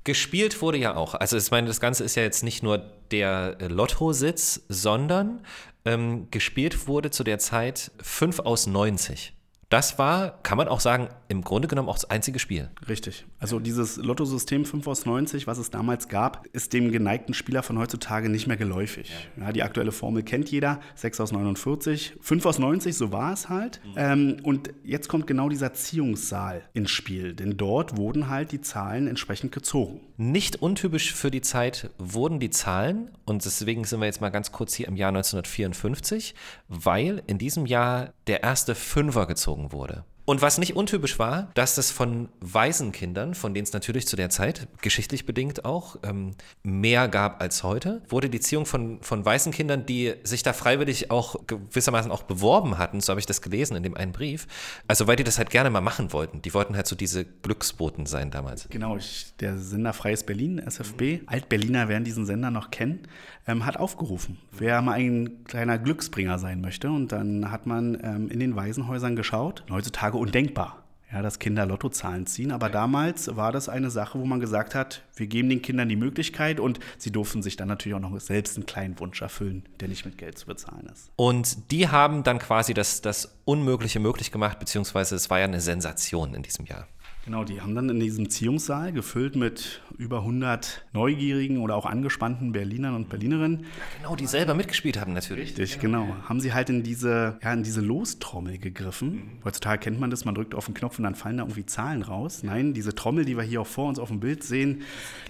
Gespielt 0.04 0.62
wurde 0.62 0.78
ja 0.78 0.94
auch. 0.94 1.14
Also 1.14 1.36
ich 1.36 1.50
meine, 1.50 1.66
das 1.66 1.80
Ganze 1.80 2.04
ist 2.04 2.14
ja 2.14 2.22
jetzt 2.22 2.44
nicht 2.44 2.62
nur 2.62 2.78
der 3.10 3.56
äh, 3.58 3.66
Lotto-Sitz, 3.66 4.62
sondern 4.68 5.40
ähm, 5.84 6.28
gespielt 6.30 6.86
wurde 6.86 7.10
zu 7.10 7.24
der 7.24 7.40
Zeit 7.40 7.90
5 8.00 8.38
aus 8.40 8.68
90. 8.68 9.34
Das 9.68 9.98
war, 9.98 10.42
kann 10.42 10.56
man 10.56 10.66
auch 10.66 10.80
sagen, 10.80 11.08
im 11.28 11.42
Grunde 11.42 11.68
genommen 11.68 11.90
auch 11.90 11.96
das 11.96 12.08
einzige 12.08 12.38
Spiel. 12.38 12.70
Richtig. 12.88 13.26
Also 13.38 13.60
dieses 13.60 13.98
Lotto-System 13.98 14.64
5 14.64 14.86
aus 14.86 15.04
90, 15.04 15.46
was 15.46 15.58
es 15.58 15.70
damals 15.70 16.08
gab, 16.08 16.46
ist 16.52 16.72
dem 16.72 16.90
geneigten 16.90 17.34
Spieler 17.34 17.62
von 17.62 17.78
heutzutage 17.78 18.30
nicht 18.30 18.46
mehr 18.46 18.56
geläufig. 18.56 19.12
Ja, 19.38 19.52
die 19.52 19.62
aktuelle 19.62 19.92
Formel 19.92 20.22
kennt 20.22 20.50
jeder, 20.50 20.80
6 20.94 21.20
aus 21.20 21.32
49, 21.32 22.14
5 22.18 22.46
aus 22.46 22.58
90, 22.58 22.96
so 22.96 23.12
war 23.12 23.34
es 23.34 23.50
halt. 23.50 23.80
Mhm. 23.84 23.92
Ähm, 23.96 24.36
und 24.42 24.70
jetzt 24.84 25.08
kommt 25.08 25.26
genau 25.26 25.50
dieser 25.50 25.74
Ziehungssaal 25.74 26.62
ins 26.72 26.90
Spiel, 26.90 27.34
denn 27.34 27.58
dort 27.58 27.98
wurden 27.98 28.28
halt 28.28 28.52
die 28.52 28.62
Zahlen 28.62 29.06
entsprechend 29.06 29.52
gezogen. 29.52 30.00
Nicht 30.20 30.56
untypisch 30.56 31.14
für 31.14 31.30
die 31.30 31.42
Zeit 31.42 31.90
wurden 31.96 32.40
die 32.40 32.50
Zahlen, 32.50 33.12
und 33.24 33.44
deswegen 33.44 33.84
sind 33.84 34.00
wir 34.00 34.06
jetzt 34.06 34.20
mal 34.20 34.30
ganz 34.30 34.50
kurz 34.50 34.74
hier 34.74 34.88
im 34.88 34.96
Jahr 34.96 35.10
1954, 35.10 36.34
weil 36.66 37.22
in 37.28 37.38
diesem 37.38 37.66
Jahr 37.66 38.12
der 38.26 38.42
erste 38.42 38.74
Fünfer 38.74 39.26
gezogen 39.26 39.70
wurde. 39.70 40.04
Und 40.28 40.42
was 40.42 40.58
nicht 40.58 40.76
untypisch 40.76 41.18
war, 41.18 41.48
dass 41.54 41.74
das 41.74 41.90
von 41.90 42.28
Waisenkindern, 42.40 43.32
von 43.32 43.54
denen 43.54 43.64
es 43.64 43.72
natürlich 43.72 44.06
zu 44.06 44.14
der 44.14 44.28
Zeit, 44.28 44.68
geschichtlich 44.82 45.24
bedingt 45.24 45.64
auch, 45.64 45.96
ähm, 46.02 46.32
mehr 46.62 47.08
gab 47.08 47.40
als 47.40 47.62
heute, 47.62 48.02
wurde 48.10 48.28
die 48.28 48.38
Ziehung 48.38 48.66
von, 48.66 48.98
von 49.00 49.24
Waisenkindern, 49.24 49.86
die 49.86 50.12
sich 50.24 50.42
da 50.42 50.52
freiwillig 50.52 51.10
auch 51.10 51.46
gewissermaßen 51.46 52.10
auch 52.10 52.24
beworben 52.24 52.76
hatten, 52.76 53.00
so 53.00 53.10
habe 53.10 53.20
ich 53.20 53.24
das 53.24 53.40
gelesen 53.40 53.74
in 53.74 53.82
dem 53.82 53.96
einen 53.96 54.12
Brief, 54.12 54.46
also 54.86 55.06
weil 55.06 55.16
die 55.16 55.24
das 55.24 55.38
halt 55.38 55.48
gerne 55.48 55.70
mal 55.70 55.80
machen 55.80 56.12
wollten. 56.12 56.42
Die 56.42 56.52
wollten 56.52 56.76
halt 56.76 56.88
so 56.88 56.94
diese 56.94 57.24
Glücksboten 57.24 58.04
sein 58.04 58.30
damals. 58.30 58.68
Genau, 58.68 58.98
ich, 58.98 59.32
der 59.40 59.56
Sender 59.56 59.94
Freies 59.94 60.24
Berlin, 60.24 60.58
SFB, 60.58 61.00
mhm. 61.00 61.20
Altberliner 61.24 61.88
werden 61.88 62.04
diesen 62.04 62.26
Sender 62.26 62.50
noch 62.50 62.70
kennen, 62.70 63.08
ähm, 63.46 63.64
hat 63.64 63.78
aufgerufen, 63.78 64.36
wer 64.52 64.82
mal 64.82 64.92
ein 64.92 65.44
kleiner 65.44 65.78
Glücksbringer 65.78 66.38
sein 66.38 66.60
möchte. 66.60 66.90
Und 66.90 67.12
dann 67.12 67.50
hat 67.50 67.64
man 67.64 67.98
ähm, 68.02 68.28
in 68.28 68.40
den 68.40 68.56
Waisenhäusern 68.56 69.16
geschaut. 69.16 69.64
Heutzutage 69.70 70.17
undenkbar, 70.18 70.82
ja, 71.12 71.22
dass 71.22 71.38
Kinder 71.38 71.66
Lottozahlen 71.66 72.26
ziehen. 72.26 72.52
Aber 72.52 72.68
damals 72.68 73.34
war 73.36 73.52
das 73.52 73.68
eine 73.68 73.90
Sache, 73.90 74.18
wo 74.18 74.24
man 74.24 74.40
gesagt 74.40 74.74
hat, 74.74 75.02
wir 75.16 75.26
geben 75.26 75.48
den 75.48 75.62
Kindern 75.62 75.88
die 75.88 75.96
Möglichkeit 75.96 76.60
und 76.60 76.80
sie 76.98 77.10
durften 77.10 77.42
sich 77.42 77.56
dann 77.56 77.68
natürlich 77.68 77.96
auch 77.96 78.00
noch 78.00 78.18
selbst 78.20 78.56
einen 78.56 78.66
kleinen 78.66 78.98
Wunsch 79.00 79.22
erfüllen, 79.22 79.64
der 79.80 79.88
nicht 79.88 80.04
mit 80.04 80.18
Geld 80.18 80.38
zu 80.38 80.46
bezahlen 80.46 80.88
ist. 80.92 81.10
Und 81.16 81.70
die 81.70 81.88
haben 81.88 82.22
dann 82.22 82.38
quasi 82.38 82.74
das, 82.74 83.00
das 83.00 83.38
Unmögliche 83.44 84.00
möglich 84.00 84.30
gemacht, 84.30 84.58
beziehungsweise 84.58 85.14
es 85.14 85.30
war 85.30 85.38
ja 85.38 85.44
eine 85.44 85.60
Sensation 85.60 86.34
in 86.34 86.42
diesem 86.42 86.66
Jahr. 86.66 86.86
Genau, 87.28 87.44
die 87.44 87.60
haben 87.60 87.74
dann 87.74 87.90
in 87.90 88.00
diesem 88.00 88.30
Ziehungssaal, 88.30 88.90
gefüllt 88.90 89.36
mit 89.36 89.82
über 89.98 90.20
100 90.20 90.86
neugierigen 90.94 91.58
oder 91.58 91.76
auch 91.76 91.84
angespannten 91.84 92.52
Berlinern 92.52 92.94
und 92.94 93.10
Berlinerinnen. 93.10 93.64
Ja, 93.64 93.98
genau, 93.98 94.16
die 94.16 94.26
selber 94.26 94.54
mitgespielt 94.54 94.98
haben 94.98 95.12
natürlich. 95.12 95.50
Richtig, 95.50 95.78
genau. 95.78 96.16
Haben 96.26 96.40
sie 96.40 96.54
halt 96.54 96.70
in 96.70 96.82
diese, 96.82 97.38
ja, 97.42 97.52
in 97.52 97.64
diese 97.64 97.82
Lostrommel 97.82 98.56
gegriffen. 98.56 99.10
Mhm. 99.10 99.44
Heutzutage 99.44 99.78
kennt 99.78 100.00
man 100.00 100.08
das, 100.08 100.24
man 100.24 100.34
drückt 100.34 100.54
auf 100.54 100.64
den 100.64 100.74
Knopf 100.74 100.96
und 100.96 101.04
dann 101.04 101.16
fallen 101.16 101.36
da 101.36 101.42
irgendwie 101.42 101.66
Zahlen 101.66 102.00
raus. 102.00 102.42
Nein, 102.42 102.72
diese 102.72 102.94
Trommel, 102.94 103.26
die 103.26 103.36
wir 103.36 103.44
hier 103.44 103.60
auch 103.60 103.66
vor 103.66 103.90
uns 103.90 103.98
auf 103.98 104.08
dem 104.08 104.20
Bild 104.20 104.42
sehen, 104.42 104.80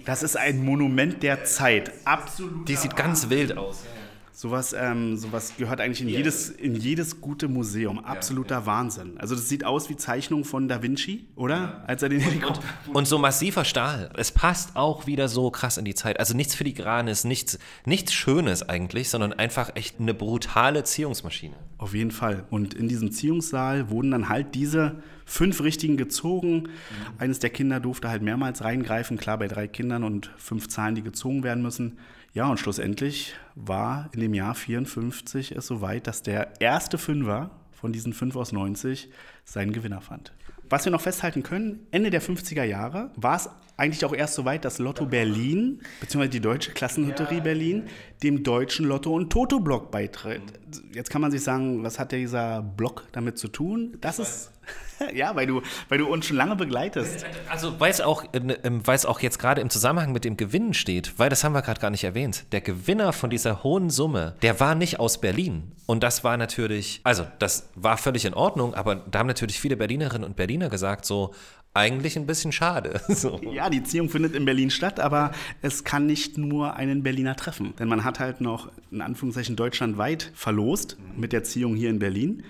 das 0.05 0.23
ist 0.23 0.37
ein 0.37 0.63
Monument 0.63 1.21
der 1.21 1.43
Zeit. 1.43 1.91
Absolut. 2.05 2.69
Die 2.69 2.77
sieht 2.77 2.95
ganz 2.95 3.29
wild 3.29 3.57
aus. 3.57 3.83
Sowas, 4.41 4.71
ähm, 4.71 5.17
sowas 5.17 5.55
gehört 5.57 5.81
eigentlich 5.81 5.99
in, 5.99 6.07
jedes, 6.07 6.49
in 6.49 6.73
jedes 6.73 7.19
gute 7.19 7.49
Museum. 7.49 7.99
Absoluter 7.99 8.65
Wahnsinn. 8.65 9.17
Also 9.17 9.35
das 9.35 9.49
sieht 9.49 9.65
aus 9.65 9.89
wie 9.89 9.97
Zeichnung 9.97 10.45
von 10.45 10.69
Da 10.69 10.81
Vinci, 10.81 11.25
oder? 11.35 11.83
Als 11.87 12.03
er 12.03 12.07
den 12.07 12.21
Helikopter... 12.21 12.61
Und 12.93 13.05
so 13.05 13.17
massiver 13.17 13.65
Stahl. 13.65 14.09
Es 14.15 14.31
passt 14.31 14.77
auch 14.77 15.07
wieder 15.07 15.27
so 15.27 15.51
krass 15.51 15.77
in 15.77 15.83
die 15.83 15.93
Zeit. 15.93 16.21
Also 16.21 16.37
nichts 16.37 16.55
Filigranes, 16.55 17.25
nichts, 17.25 17.59
nichts 17.83 18.13
Schönes 18.13 18.63
eigentlich, 18.63 19.09
sondern 19.09 19.33
einfach 19.33 19.75
echt 19.75 19.99
eine 19.99 20.13
brutale 20.13 20.85
Ziehungsmaschine. 20.85 21.55
Auf 21.77 21.93
jeden 21.93 22.11
Fall. 22.11 22.45
Und 22.49 22.73
in 22.73 22.87
diesem 22.87 23.11
Ziehungssaal 23.11 23.89
wurden 23.89 24.11
dann 24.11 24.29
halt 24.29 24.55
diese 24.55 25.03
fünf 25.25 25.61
Richtigen 25.61 25.97
gezogen. 25.97 26.69
Eines 27.17 27.39
der 27.39 27.49
Kinder 27.49 27.81
durfte 27.81 28.07
halt 28.07 28.21
mehrmals 28.21 28.63
reingreifen, 28.63 29.17
klar 29.17 29.37
bei 29.37 29.49
drei 29.49 29.67
Kindern 29.67 30.05
und 30.05 30.31
fünf 30.37 30.69
Zahlen, 30.69 30.95
die 30.95 31.03
gezogen 31.03 31.43
werden 31.43 31.61
müssen. 31.61 31.97
Ja, 32.33 32.47
und 32.47 32.59
schlussendlich 32.59 33.35
war 33.55 34.09
in 34.13 34.19
dem 34.19 34.33
Jahr 34.33 34.53
54 34.53 35.53
es 35.53 35.65
soweit, 35.65 36.05
dass 36.05 36.21
der 36.21 36.61
erste 36.61 36.97
Fünfer 36.97 37.49
von 37.71 37.91
diesen 37.91 38.13
5 38.13 38.35
aus 38.35 38.51
90 38.51 39.09
seinen 39.45 39.73
Gewinner 39.73 40.01
fand. 40.01 40.33
Was 40.69 40.85
wir 40.85 40.91
noch 40.91 41.01
festhalten 41.01 41.41
können, 41.41 41.87
Ende 41.89 42.11
der 42.11 42.21
50er 42.21 42.63
Jahre 42.63 43.09
war 43.15 43.35
es 43.35 43.49
eigentlich 43.79 44.05
auch 44.05 44.13
erst 44.13 44.35
soweit, 44.35 44.65
dass 44.65 44.79
Lotto 44.79 45.05
Berlin, 45.05 45.81
beziehungsweise 45.99 46.31
die 46.31 46.41
Deutsche 46.41 46.71
Klassenlotterie 46.71 47.41
Berlin, 47.41 47.87
dem 48.23 48.43
deutschen 48.43 48.85
Lotto- 48.85 49.13
und 49.13 49.31
Toto-Block 49.31 49.91
beitritt. 49.91 50.41
Jetzt 50.93 51.09
kann 51.09 51.21
man 51.21 51.31
sich 51.31 51.43
sagen, 51.43 51.83
was 51.83 51.97
hat 51.97 52.11
dieser 52.11 52.61
Block 52.61 53.05
damit 53.11 53.37
zu 53.37 53.47
tun? 53.47 53.97
Das 54.01 54.19
ist, 54.19 54.51
ja, 55.13 55.35
weil 55.35 55.47
du, 55.47 55.61
weil 55.87 55.97
du 55.97 56.07
uns 56.07 56.25
schon 56.25 56.37
lange 56.37 56.55
begleitest. 56.55 57.25
Also 57.49 57.79
weil 57.79 57.91
es 57.91 58.01
auch, 58.01 58.23
äh, 58.33 58.39
ähm, 58.63 58.85
weil 58.85 58.95
es 58.95 59.05
auch 59.05 59.19
jetzt 59.21 59.39
gerade 59.39 59.61
im 59.61 59.69
Zusammenhang 59.69 60.11
mit 60.11 60.25
dem 60.25 60.37
Gewinnen 60.37 60.73
steht, 60.73 61.17
weil 61.17 61.29
das 61.29 61.43
haben 61.43 61.53
wir 61.53 61.61
gerade 61.61 61.79
gar 61.79 61.89
nicht 61.89 62.03
erwähnt. 62.03 62.45
Der 62.51 62.61
Gewinner 62.61 63.13
von 63.13 63.29
dieser 63.29 63.63
hohen 63.63 63.89
Summe, 63.89 64.35
der 64.41 64.59
war 64.59 64.75
nicht 64.75 64.99
aus 64.99 65.21
Berlin. 65.21 65.71
Und 65.85 66.03
das 66.03 66.23
war 66.23 66.37
natürlich, 66.37 67.01
also 67.03 67.25
das 67.39 67.69
war 67.75 67.97
völlig 67.97 68.25
in 68.25 68.33
Ordnung, 68.33 68.73
aber 68.73 68.95
da 68.95 69.19
haben 69.19 69.27
natürlich 69.27 69.59
viele 69.59 69.77
Berlinerinnen 69.77 70.23
und 70.23 70.35
Berliner 70.35 70.69
gesagt, 70.69 71.05
so, 71.05 71.33
eigentlich 71.73 72.17
ein 72.17 72.25
bisschen 72.25 72.51
schade. 72.51 73.01
So. 73.09 73.39
Ja, 73.41 73.69
die 73.69 73.83
Ziehung 73.83 74.09
findet 74.09 74.35
in 74.35 74.45
Berlin 74.45 74.69
statt, 74.69 74.99
aber 74.99 75.31
es 75.61 75.83
kann 75.83 76.05
nicht 76.05 76.37
nur 76.37 76.75
einen 76.75 77.03
Berliner 77.03 77.35
treffen. 77.35 77.73
Denn 77.77 77.89
man 77.89 78.05
hat 78.05 78.19
halt 78.19 78.39
noch 78.39 78.71
in 78.91 79.01
Anführungszeichen 79.01 79.55
deutschlandweit 79.55 80.31
verlost 80.35 80.97
mit 81.17 81.33
der 81.33 81.43
Ziehung 81.43 81.75
hier 81.75 81.89
in 81.89 81.99
Berlin. 81.99 82.43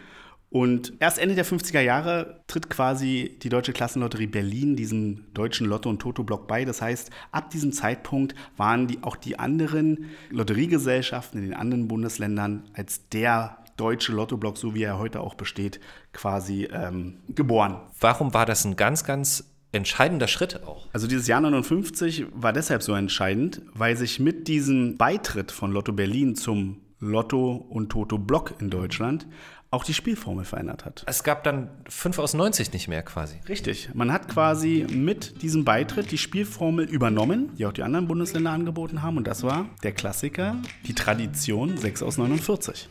Und 0.52 0.94
erst 1.00 1.20
Ende 1.20 1.36
der 1.36 1.46
50er 1.46 1.82
Jahre 1.82 2.42
tritt 2.48 2.70
quasi 2.70 3.38
die 3.42 3.50
Deutsche 3.50 3.72
Klassenlotterie 3.72 4.28
Berlin 4.28 4.76
diesem 4.76 5.32
deutschen 5.34 5.68
Lotto- 5.68 5.90
und 5.90 6.00
Toto-Block 6.00 6.48
bei. 6.48 6.66
Das 6.66 6.82
heißt, 6.82 7.12
ab 7.32 7.52
diesem 7.52 7.72
Zeitpunkt 7.72 8.34
waren 8.58 8.88
die, 8.88 9.04
auch 9.04 9.16
die 9.16 9.38
anderen 9.38 10.10
Lotteriegesellschaften 10.32 11.42
in 11.42 11.50
den 11.50 11.58
anderen 11.58 11.88
Bundesländern 11.88 12.64
als 12.74 13.08
der 13.10 13.60
deutsche 13.80 14.12
Lottoblock, 14.12 14.58
so 14.58 14.76
wie 14.76 14.84
er 14.84 15.00
heute 15.00 15.22
auch 15.22 15.36
besteht, 15.36 15.80
quasi 16.14 16.68
ähm, 16.72 17.18
geboren. 17.30 17.82
Warum 18.00 18.34
war 18.34 18.46
das 18.46 18.66
ein 18.66 18.76
ganz, 18.76 19.04
ganz 19.04 19.52
entscheidender 19.72 20.28
Schritt 20.28 20.64
auch? 20.64 20.88
Also 20.94 21.08
dieses 21.08 21.28
Jahr 21.28 21.42
59 21.42 22.28
war 22.34 22.54
deshalb 22.54 22.84
so 22.84 22.94
entscheidend, 22.94 23.62
weil 23.74 23.96
sich 23.96 24.20
mit 24.20 24.48
diesem 24.48 24.98
Beitritt 24.98 25.52
von 25.52 25.72
Lotto 25.72 25.94
Berlin 25.94 26.36
zum 26.36 26.82
Lotto 27.00 27.56
und 27.56 27.90
Toto 27.90 28.18
Block 28.18 28.56
in 28.60 28.70
Deutschland 28.70 29.28
auch 29.72 29.84
die 29.84 29.94
Spielformel 29.94 30.46
verändert 30.46 30.84
hat. 30.84 31.04
Es 31.06 31.24
gab 31.24 31.44
dann 31.44 31.70
5 31.88 32.18
aus 32.18 32.34
90 32.34 32.74
nicht 32.74 32.88
mehr 32.88 33.04
quasi. 33.04 33.36
Richtig. 33.48 33.90
Man 33.94 34.12
hat 34.12 34.28
quasi 34.28 34.88
mit 34.90 35.44
diesem 35.44 35.64
Beitritt 35.64 36.12
die 36.12 36.18
Spielformel 36.18 36.90
übernommen, 36.90 37.52
die 37.56 37.68
auch 37.68 37.72
die 37.72 37.84
anderen 37.84 38.08
Bundesländer 38.08 38.50
angeboten 38.52 39.04
haben. 39.04 39.18
Und 39.18 39.28
das 39.28 39.44
war 39.44 39.68
der 39.84 39.92
Klassiker, 39.92 40.56
die 40.88 40.96
Tradition 40.96 41.78
6 41.78 42.02
aus 42.02 42.18
49. 42.18 42.90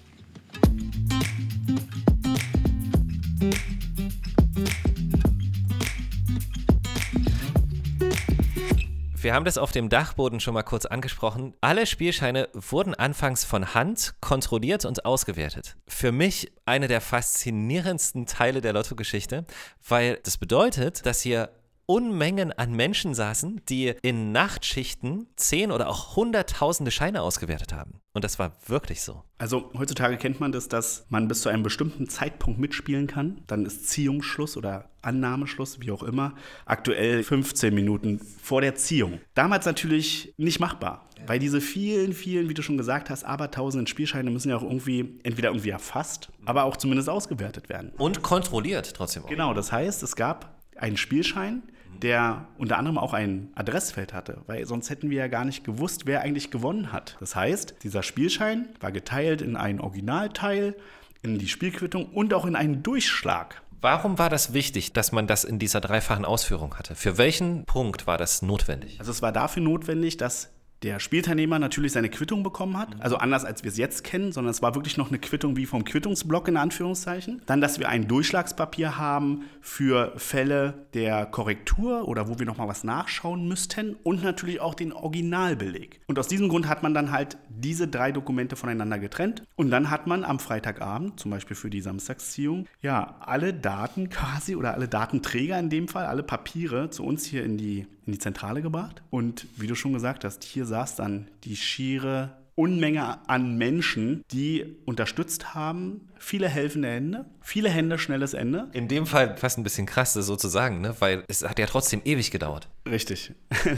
Wir 9.21 9.35
haben 9.35 9.45
das 9.45 9.59
auf 9.59 9.73
dem 9.73 9.91
Dachboden 9.91 10.41
schon 10.41 10.55
mal 10.55 10.63
kurz 10.63 10.87
angesprochen. 10.87 11.53
Alle 11.61 11.85
Spielscheine 11.85 12.49
wurden 12.55 12.95
anfangs 12.95 13.45
von 13.45 13.75
Hand 13.75 14.15
kontrolliert 14.23 14.87
und 14.87 15.05
ausgewertet. 15.05 15.77
Für 15.87 16.13
mich 16.13 16.51
eine 16.65 16.89
der 16.89 17.03
faszinierendsten 17.03 18.25
Teile 18.25 18.63
der 18.63 18.73
Lotto-Geschichte, 18.73 19.45
weil 19.87 20.19
das 20.23 20.39
bedeutet, 20.39 21.05
dass 21.05 21.21
hier 21.21 21.51
Unmengen 21.91 22.53
an 22.53 22.75
Menschen 22.75 23.15
saßen, 23.15 23.63
die 23.71 23.95
in 24.03 24.31
Nachtschichten 24.31 25.27
zehn 25.37 25.73
oder 25.73 25.89
auch 25.89 26.17
hunderttausende 26.17 26.91
Scheine 26.91 27.23
ausgewertet 27.23 27.73
haben. 27.73 27.95
Und 28.13 28.25
das 28.25 28.39
war 28.39 28.53
wirklich 28.67 29.01
so. 29.01 29.23
Also 29.39 29.71
heutzutage 29.73 30.19
kennt 30.19 30.39
man 30.39 30.53
das, 30.53 30.69
dass 30.69 31.07
man 31.09 31.29
bis 31.29 31.41
zu 31.41 31.49
einem 31.49 31.63
bestimmten 31.63 32.07
Zeitpunkt 32.07 32.61
mitspielen 32.61 33.07
kann. 33.07 33.41
Dann 33.47 33.65
ist 33.65 33.89
Ziehungsschluss 33.89 34.59
oder 34.59 34.91
Annahmeschluss, 35.01 35.81
wie 35.81 35.91
auch 35.91 36.03
immer. 36.03 36.35
Aktuell 36.67 37.23
15 37.23 37.75
Minuten 37.75 38.21
vor 38.43 38.61
der 38.61 38.75
Ziehung. 38.75 39.21
Damals 39.35 39.65
natürlich 39.65 40.35
nicht 40.37 40.61
machbar. 40.61 41.09
Weil 41.27 41.39
diese 41.39 41.63
vielen, 41.63 42.13
vielen, 42.13 42.51
wie 42.51 42.55
du 42.55 42.63
schon 42.63 42.77
gesagt 42.77 43.09
hast, 43.09 43.25
abertausenden 43.25 43.87
Spielscheine 43.87 44.31
müssen 44.31 44.51
ja 44.51 44.57
auch 44.59 44.63
irgendwie 44.63 45.19
entweder 45.23 45.49
irgendwie 45.49 45.71
erfasst, 45.71 46.29
aber 46.45 46.65
auch 46.65 46.77
zumindest 46.77 47.09
ausgewertet 47.09 47.71
werden. 47.71 47.93
Und 47.97 48.23
kontrolliert 48.23 48.93
trotzdem 48.95 49.25
auch. 49.25 49.29
Genau, 49.29 49.55
das 49.55 49.73
heißt, 49.73 50.03
es 50.03 50.17
gab 50.17 50.59
einen 50.77 50.97
Spielschein, 50.97 51.63
der 52.03 52.47
unter 52.59 52.79
anderem 52.79 52.99
auch 52.99 53.13
ein 53.13 53.51
Adressfeld 53.55 54.13
hatte, 54.13 54.43
weil 54.47 54.67
sonst 54.67 54.91
hätten 54.91 55.11
wir 55.11 55.19
ja 55.19 55.29
gar 55.29 55.45
nicht 55.45 55.65
gewusst, 55.65 56.07
wer 56.07 56.23
eigentlich 56.23 56.51
gewonnen 56.51 56.93
hat. 56.93 57.17
Das 57.21 57.35
heißt, 57.35 57.77
dieser 57.83 58.03
Spielschein 58.03 58.69
war 58.81 58.93
geteilt 58.93 59.43
in 59.43 59.57
einen 59.57 59.81
Originalteil, 59.81 60.77
in 61.23 61.39
die 61.39 61.49
Spielquittung 61.49 62.07
und 62.07 62.33
auch 62.35 62.47
in 62.47 62.57
einen 62.57 62.83
Durchschlag. 62.83 63.63
Warum 63.81 64.19
war 64.19 64.29
das 64.29 64.53
wichtig, 64.53 64.93
dass 64.93 65.13
man 65.13 65.27
das 65.27 65.45
in 65.45 65.59
dieser 65.59 65.81
dreifachen 65.81 66.25
Ausführung 66.25 66.75
hatte? 66.77 66.95
Für 66.95 67.17
welchen 67.17 67.65
Punkt 67.65 68.07
war 68.07 68.19
das 68.19 68.43
notwendig? 68.43 68.99
Also 68.99 69.13
es 69.13 69.23
war 69.23 69.31
dafür 69.31 69.63
notwendig, 69.63 70.17
dass 70.17 70.51
der 70.83 71.01
Spielteilnehmer 71.01 71.59
natürlich 71.59 71.93
seine 71.93 72.09
Quittung 72.09 72.43
bekommen 72.43 72.79
hat. 72.79 72.89
Also 73.01 73.17
anders 73.17 73.45
als 73.45 73.65
wir 73.65 73.71
es 73.71 73.77
jetzt 73.77 74.05
kennen, 74.05 74.33
sondern 74.33 74.51
es 74.51 74.63
war 74.63 74.75
wirklich 74.75 74.97
noch 74.97 75.09
eine 75.09 75.19
Quittung 75.19 75.57
wie 75.57 75.67
vom 75.67 75.85
Quittungsblock 75.85 76.49
in 76.49 76.57
Anführungszeichen. 76.57 77.43
Dann, 77.47 77.61
dass 77.61 77.79
wir 77.79 77.89
ein 77.89 78.07
Durchschlagspapier 78.07 78.97
haben 78.97 79.45
für 79.61 80.13
Fälle 80.17 80.87
der 80.95 81.27
Korrektur 81.27 82.07
oder 82.07 82.29
wo 82.29 82.39
wir 82.39 82.47
nochmal 82.47 82.69
was 82.69 82.85
nachschauen 82.85 83.49
müssten 83.49 83.97
und 84.03 84.23
natürlich 84.23 84.61
auch 84.61 84.75
den 84.75 84.93
Originalbeleg. 84.93 86.01
Und 86.07 86.19
aus 86.19 86.29
diesem 86.29 86.49
Grund 86.49 86.69
hat 86.69 86.83
man 86.83 86.95
dann 86.95 87.11
halt 87.11 87.39
diese 87.49 87.89
drei 87.89 88.13
Dokumente 88.13 88.57
voneinander 88.57 88.99
getrennt 88.99 89.43
und 89.57 89.71
dann 89.71 89.91
hat 89.91 90.07
man 90.07 90.25
am 90.25 90.39
Freitagabend, 90.39 91.19
zum 91.19 91.31
Beispiel 91.31 91.57
für 91.57 91.71
die 91.71 91.81
Samstagsziehung, 91.81 92.67
ja, 92.81 93.17
alle 93.21 93.53
Daten 93.53 94.09
quasi 94.11 94.55
oder 94.55 94.75
alle 94.75 94.89
Datenträger 94.89 95.59
in 95.59 95.71
dem 95.71 95.89
Fall, 95.89 96.07
alle 96.07 96.23
Papiere 96.23 96.91
zu 96.91 97.05
uns 97.05 97.25
hier 97.25 97.45
in 97.45 97.59
die 97.59 97.87
in 98.09 98.13
die 98.13 98.19
Zentrale 98.19 98.63
gebracht. 98.63 99.03
Und 99.11 99.47
wie 99.57 99.67
du 99.67 99.75
schon 99.75 99.93
gesagt 99.93 100.25
hast, 100.25 100.43
hier 100.43 100.65
saß 100.69 100.97
dann 100.97 101.29
die 101.45 101.57
schiere 101.57 102.37
Unmenge 102.59 103.21
an 103.29 103.57
Menschen, 103.57 104.25
die 104.33 104.77
unterstützt 104.85 105.55
haben. 105.55 106.09
Viele 106.19 106.49
helfende 106.49 106.89
Hände, 106.89 107.25
viele 107.41 107.69
Hände, 107.71 107.99
schnelles 107.99 108.35
Ende. 108.35 108.69
In 108.73 108.89
dem 108.89 109.07
Fall 109.07 109.37
fast 109.37 109.59
ein 109.59 109.63
bisschen 109.63 109.87
krass, 109.87 110.15
das 110.15 110.27
sozusagen, 110.27 110.81
ne? 110.81 110.93
weil 110.99 111.23
es 111.29 111.49
hat 111.49 111.61
ja 111.61 111.67
trotzdem 111.67 112.03
ewig 112.05 112.33
gedauert. 112.33 112.69
Richtig. 112.85 113.33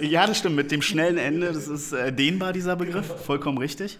ja, 0.00 0.26
das 0.26 0.38
stimmt. 0.38 0.56
Mit 0.56 0.70
dem 0.70 0.80
schnellen 0.80 1.18
Ende, 1.18 1.52
das 1.52 1.68
ist 1.68 1.92
äh, 1.92 2.10
dehnbar, 2.10 2.54
dieser 2.54 2.74
Begriff. 2.74 3.06
Vollkommen 3.26 3.58
richtig. 3.58 3.98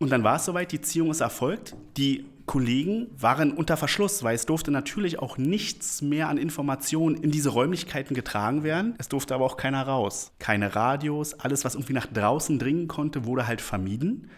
Und 0.00 0.10
dann 0.10 0.24
war 0.24 0.36
es 0.36 0.44
soweit, 0.44 0.72
die 0.72 0.80
Ziehung 0.80 1.12
ist 1.12 1.20
erfolgt. 1.20 1.76
Die 1.96 2.26
Kollegen 2.48 3.06
waren 3.16 3.52
unter 3.52 3.76
Verschluss, 3.76 4.24
weil 4.24 4.34
es 4.34 4.46
durfte 4.46 4.72
natürlich 4.72 5.20
auch 5.20 5.38
nichts 5.38 6.02
mehr 6.02 6.28
an 6.28 6.36
Informationen 6.36 7.16
in 7.16 7.30
diese 7.30 7.50
Räumlichkeiten 7.50 8.14
getragen 8.14 8.64
werden. 8.64 8.96
Es 8.98 9.08
durfte 9.08 9.36
aber 9.36 9.44
auch 9.44 9.56
keiner 9.56 9.84
raus. 9.84 10.32
Keine 10.40 10.74
Radios, 10.74 11.34
alles, 11.34 11.64
was 11.64 11.76
irgendwie 11.76 11.92
nach 11.92 12.06
draußen 12.06 12.58
dringen 12.58 12.88
konnte, 12.88 13.24
wurde 13.24 13.46
halt 13.46 13.60
vermieden, 13.60 14.30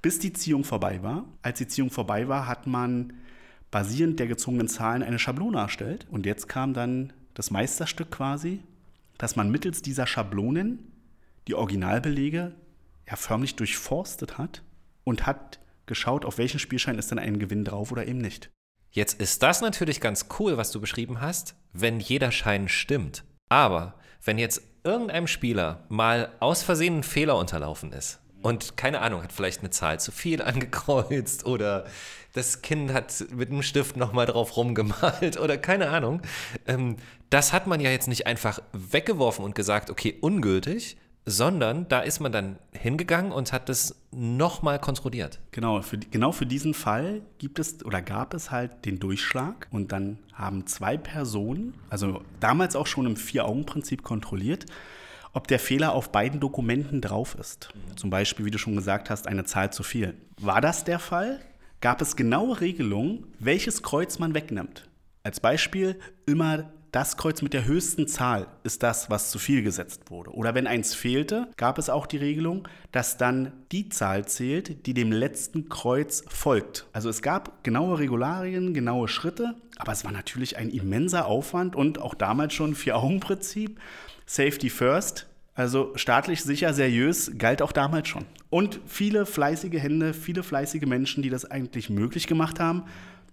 bis 0.00 0.18
die 0.18 0.32
Ziehung 0.32 0.64
vorbei 0.64 1.02
war. 1.02 1.26
Als 1.42 1.58
die 1.58 1.68
Ziehung 1.68 1.90
vorbei 1.90 2.28
war, 2.28 2.46
hat 2.46 2.66
man 2.66 3.12
basierend 3.70 4.18
der 4.18 4.26
gezogenen 4.26 4.68
Zahlen 4.68 5.02
eine 5.02 5.18
Schablone 5.18 5.58
erstellt. 5.58 6.06
Und 6.10 6.24
jetzt 6.24 6.48
kam 6.48 6.72
dann 6.72 7.12
das 7.34 7.50
Meisterstück 7.50 8.10
quasi, 8.10 8.62
dass 9.18 9.36
man 9.36 9.50
mittels 9.50 9.82
dieser 9.82 10.06
Schablonen 10.06 10.90
die 11.46 11.54
Originalbelege 11.54 12.52
ja 13.08 13.16
förmlich 13.16 13.56
durchforstet 13.56 14.38
hat 14.38 14.62
und 15.04 15.26
hat 15.26 15.59
geschaut, 15.90 16.24
auf 16.24 16.38
welchen 16.38 16.58
Spielschein 16.58 16.98
ist 16.98 17.10
denn 17.10 17.18
ein 17.18 17.38
Gewinn 17.38 17.66
drauf 17.66 17.92
oder 17.92 18.06
eben 18.06 18.18
nicht. 18.18 18.50
Jetzt 18.92 19.20
ist 19.20 19.42
das 19.42 19.60
natürlich 19.60 20.00
ganz 20.00 20.26
cool, 20.38 20.56
was 20.56 20.70
du 20.70 20.80
beschrieben 20.80 21.20
hast, 21.20 21.56
wenn 21.72 22.00
jeder 22.00 22.32
Schein 22.32 22.68
stimmt. 22.68 23.24
Aber 23.48 23.96
wenn 24.24 24.38
jetzt 24.38 24.62
irgendeinem 24.84 25.26
Spieler 25.26 25.84
mal 25.88 26.32
aus 26.40 26.62
Versehen 26.62 26.98
ein 26.98 27.02
Fehler 27.02 27.36
unterlaufen 27.36 27.92
ist 27.92 28.20
und 28.42 28.76
keine 28.76 29.00
Ahnung, 29.00 29.22
hat 29.22 29.32
vielleicht 29.32 29.60
eine 29.60 29.70
Zahl 29.70 30.00
zu 30.00 30.12
viel 30.12 30.40
angekreuzt 30.42 31.44
oder 31.44 31.86
das 32.32 32.62
Kind 32.62 32.92
hat 32.92 33.26
mit 33.34 33.50
einem 33.50 33.62
Stift 33.62 33.96
nochmal 33.96 34.26
drauf 34.26 34.56
rumgemalt 34.56 35.38
oder 35.38 35.58
keine 35.58 35.90
Ahnung, 35.90 36.22
ähm, 36.66 36.96
das 37.28 37.52
hat 37.52 37.66
man 37.66 37.80
ja 37.80 37.90
jetzt 37.90 38.08
nicht 38.08 38.26
einfach 38.26 38.60
weggeworfen 38.72 39.44
und 39.44 39.54
gesagt, 39.54 39.90
okay, 39.90 40.16
ungültig, 40.20 40.96
sondern 41.30 41.88
da 41.88 42.00
ist 42.00 42.20
man 42.20 42.32
dann 42.32 42.58
hingegangen 42.72 43.32
und 43.32 43.52
hat 43.52 43.68
das 43.68 43.96
nochmal 44.10 44.78
kontrolliert. 44.78 45.38
Genau 45.52 45.80
für, 45.82 45.98
genau 45.98 46.32
für 46.32 46.46
diesen 46.46 46.74
Fall 46.74 47.22
gibt 47.38 47.58
es 47.58 47.84
oder 47.84 48.02
gab 48.02 48.34
es 48.34 48.50
halt 48.50 48.84
den 48.84 48.98
Durchschlag 48.98 49.68
und 49.70 49.92
dann 49.92 50.18
haben 50.34 50.66
zwei 50.66 50.96
Personen, 50.96 51.74
also 51.88 52.22
damals 52.40 52.76
auch 52.76 52.86
schon 52.86 53.06
im 53.06 53.16
Vier-Augen-Prinzip 53.16 54.02
kontrolliert, 54.02 54.66
ob 55.32 55.46
der 55.46 55.60
Fehler 55.60 55.92
auf 55.92 56.10
beiden 56.10 56.40
Dokumenten 56.40 57.00
drauf 57.00 57.36
ist. 57.38 57.70
Zum 57.96 58.10
Beispiel, 58.10 58.44
wie 58.44 58.50
du 58.50 58.58
schon 58.58 58.74
gesagt 58.74 59.10
hast, 59.10 59.28
eine 59.28 59.44
Zahl 59.44 59.72
zu 59.72 59.82
viel. 59.82 60.14
War 60.40 60.60
das 60.60 60.84
der 60.84 60.98
Fall? 60.98 61.40
Gab 61.80 62.02
es 62.02 62.16
genaue 62.16 62.60
Regelungen, 62.60 63.26
welches 63.38 63.82
Kreuz 63.82 64.18
man 64.18 64.34
wegnimmt? 64.34 64.88
Als 65.22 65.40
Beispiel 65.40 65.98
immer 66.26 66.70
das 66.92 67.16
Kreuz 67.16 67.40
mit 67.42 67.52
der 67.52 67.66
höchsten 67.66 68.08
Zahl 68.08 68.48
ist 68.64 68.82
das, 68.82 69.10
was 69.10 69.30
zu 69.30 69.38
viel 69.38 69.62
gesetzt 69.62 70.10
wurde. 70.10 70.30
Oder 70.30 70.54
wenn 70.54 70.66
eins 70.66 70.94
fehlte, 70.94 71.48
gab 71.56 71.78
es 71.78 71.88
auch 71.88 72.06
die 72.06 72.16
Regelung, 72.16 72.66
dass 72.90 73.16
dann 73.16 73.52
die 73.70 73.88
Zahl 73.88 74.26
zählt, 74.26 74.86
die 74.86 74.94
dem 74.94 75.12
letzten 75.12 75.68
Kreuz 75.68 76.24
folgt. 76.28 76.86
Also 76.92 77.08
es 77.08 77.22
gab 77.22 77.62
genaue 77.62 77.98
Regularien, 77.98 78.74
genaue 78.74 79.06
Schritte, 79.06 79.54
aber 79.78 79.92
es 79.92 80.04
war 80.04 80.12
natürlich 80.12 80.56
ein 80.56 80.70
immenser 80.70 81.26
Aufwand 81.26 81.76
und 81.76 82.00
auch 82.00 82.14
damals 82.14 82.54
schon 82.54 82.74
Vier-Augen-Prinzip. 82.74 83.78
Safety 84.26 84.70
First, 84.70 85.26
also 85.54 85.92
staatlich 85.96 86.42
sicher, 86.42 86.72
seriös, 86.72 87.32
galt 87.38 87.62
auch 87.62 87.72
damals 87.72 88.08
schon. 88.08 88.24
Und 88.48 88.80
viele 88.86 89.26
fleißige 89.26 89.80
Hände, 89.80 90.14
viele 90.14 90.42
fleißige 90.42 90.86
Menschen, 90.86 91.22
die 91.22 91.30
das 91.30 91.44
eigentlich 91.44 91.90
möglich 91.90 92.26
gemacht 92.26 92.58
haben, 92.58 92.84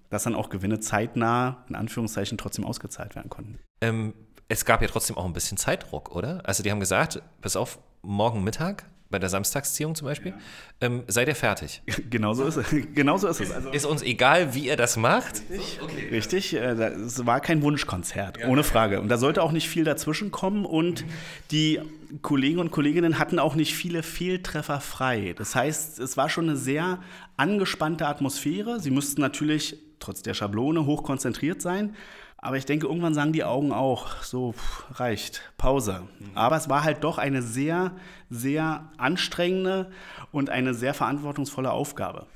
dass 0.10 0.24
dann 0.24 0.36
auch 0.36 0.50
Gewinne 0.50 0.80
zeitnah, 0.80 1.66
in 1.70 1.76
Anführungszeichen, 1.76 2.38
trotzdem 2.38 2.66
ausgezahlt 2.66 3.16
werden 3.16 3.30
konnten. 3.30 3.60
Ähm, 3.82 4.14
es 4.50 4.66
gab 4.66 4.82
ja 4.82 4.88
trotzdem 4.88 5.18
auch 5.18 5.26
ein 5.26 5.34
bisschen 5.34 5.58
Zeitdruck, 5.58 6.16
oder? 6.16 6.42
Also 6.46 6.64
die 6.64 6.72
haben 6.72 6.80
gesagt, 6.80 7.22
pass 7.42 7.56
auf, 7.56 7.80
morgen 8.02 8.44
Mittag 8.44 8.86
bei 9.10 9.20
der 9.20 9.30
Samstagsziehung 9.30 9.96
zum 9.96 10.06
Beispiel, 10.06 10.32
ja. 10.32 10.38
ähm, 10.82 11.04
seid 11.08 11.28
ihr 11.28 11.36
fertig. 11.36 11.82
Genauso 12.10 12.46
ist 12.46 12.58
es. 12.58 12.66
Genauso 12.94 13.28
ist, 13.28 13.40
es. 13.40 13.52
Also 13.52 13.70
ist 13.72 13.86
uns 13.86 14.02
egal, 14.02 14.54
wie 14.54 14.68
ihr 14.68 14.76
das 14.76 14.98
macht. 14.98 15.42
Richtig, 15.50 15.80
okay. 15.82 16.08
Richtig 16.12 16.54
äh, 16.56 16.72
es 16.72 17.26
war 17.26 17.40
kein 17.40 17.62
Wunschkonzert, 17.62 18.40
ja. 18.40 18.48
ohne 18.48 18.64
Frage. 18.64 19.02
Und 19.02 19.10
da 19.10 19.18
sollte 19.18 19.44
auch 19.44 19.52
nicht 19.52 19.70
viel 19.70 19.84
dazwischen 19.84 20.32
kommen 20.32 20.66
und 20.66 21.06
mhm. 21.06 21.10
die 21.52 21.80
Kollegen 22.22 22.60
und 22.60 22.72
Kolleginnen 22.72 23.20
hatten 23.20 23.40
auch 23.40 23.56
nicht 23.56 23.76
viele 23.76 24.04
Fehltreffer 24.04 24.80
frei. 24.80 25.34
Das 25.38 25.56
heißt, 25.56 26.00
es 26.00 26.18
war 26.18 26.30
schon 26.30 26.46
eine 26.46 26.58
sehr 26.58 27.00
angespannte 27.36 28.08
Atmosphäre. 28.08 28.80
Sie 28.80 28.92
mussten 28.92 29.22
natürlich 29.22 29.78
trotz 30.00 30.22
der 30.22 30.34
Schablone 30.34 30.86
hoch 30.86 31.04
konzentriert 31.04 31.62
sein. 31.62 31.96
Aber 32.40 32.58
ich 32.58 32.66
denke, 32.66 32.86
irgendwann 32.86 33.16
sagen 33.16 33.34
die 33.34 33.44
Augen 33.44 33.72
auch, 33.72 34.22
so 34.22 34.54
pff, 34.54 35.00
reicht, 35.00 35.42
Pause. 35.58 36.04
Mhm. 36.20 36.32
Aber 36.36 36.56
es 36.56 36.70
war 36.70 36.84
halt 36.84 37.04
doch 37.04 37.18
eine 37.18 37.42
sehr, 37.42 37.92
sehr 38.30 38.90
anstrengende 38.98 39.92
und 40.32 40.50
eine 40.50 40.74
sehr 40.74 40.94
verantwortungsvolle 40.94 41.72
Aufgabe. 41.72 42.28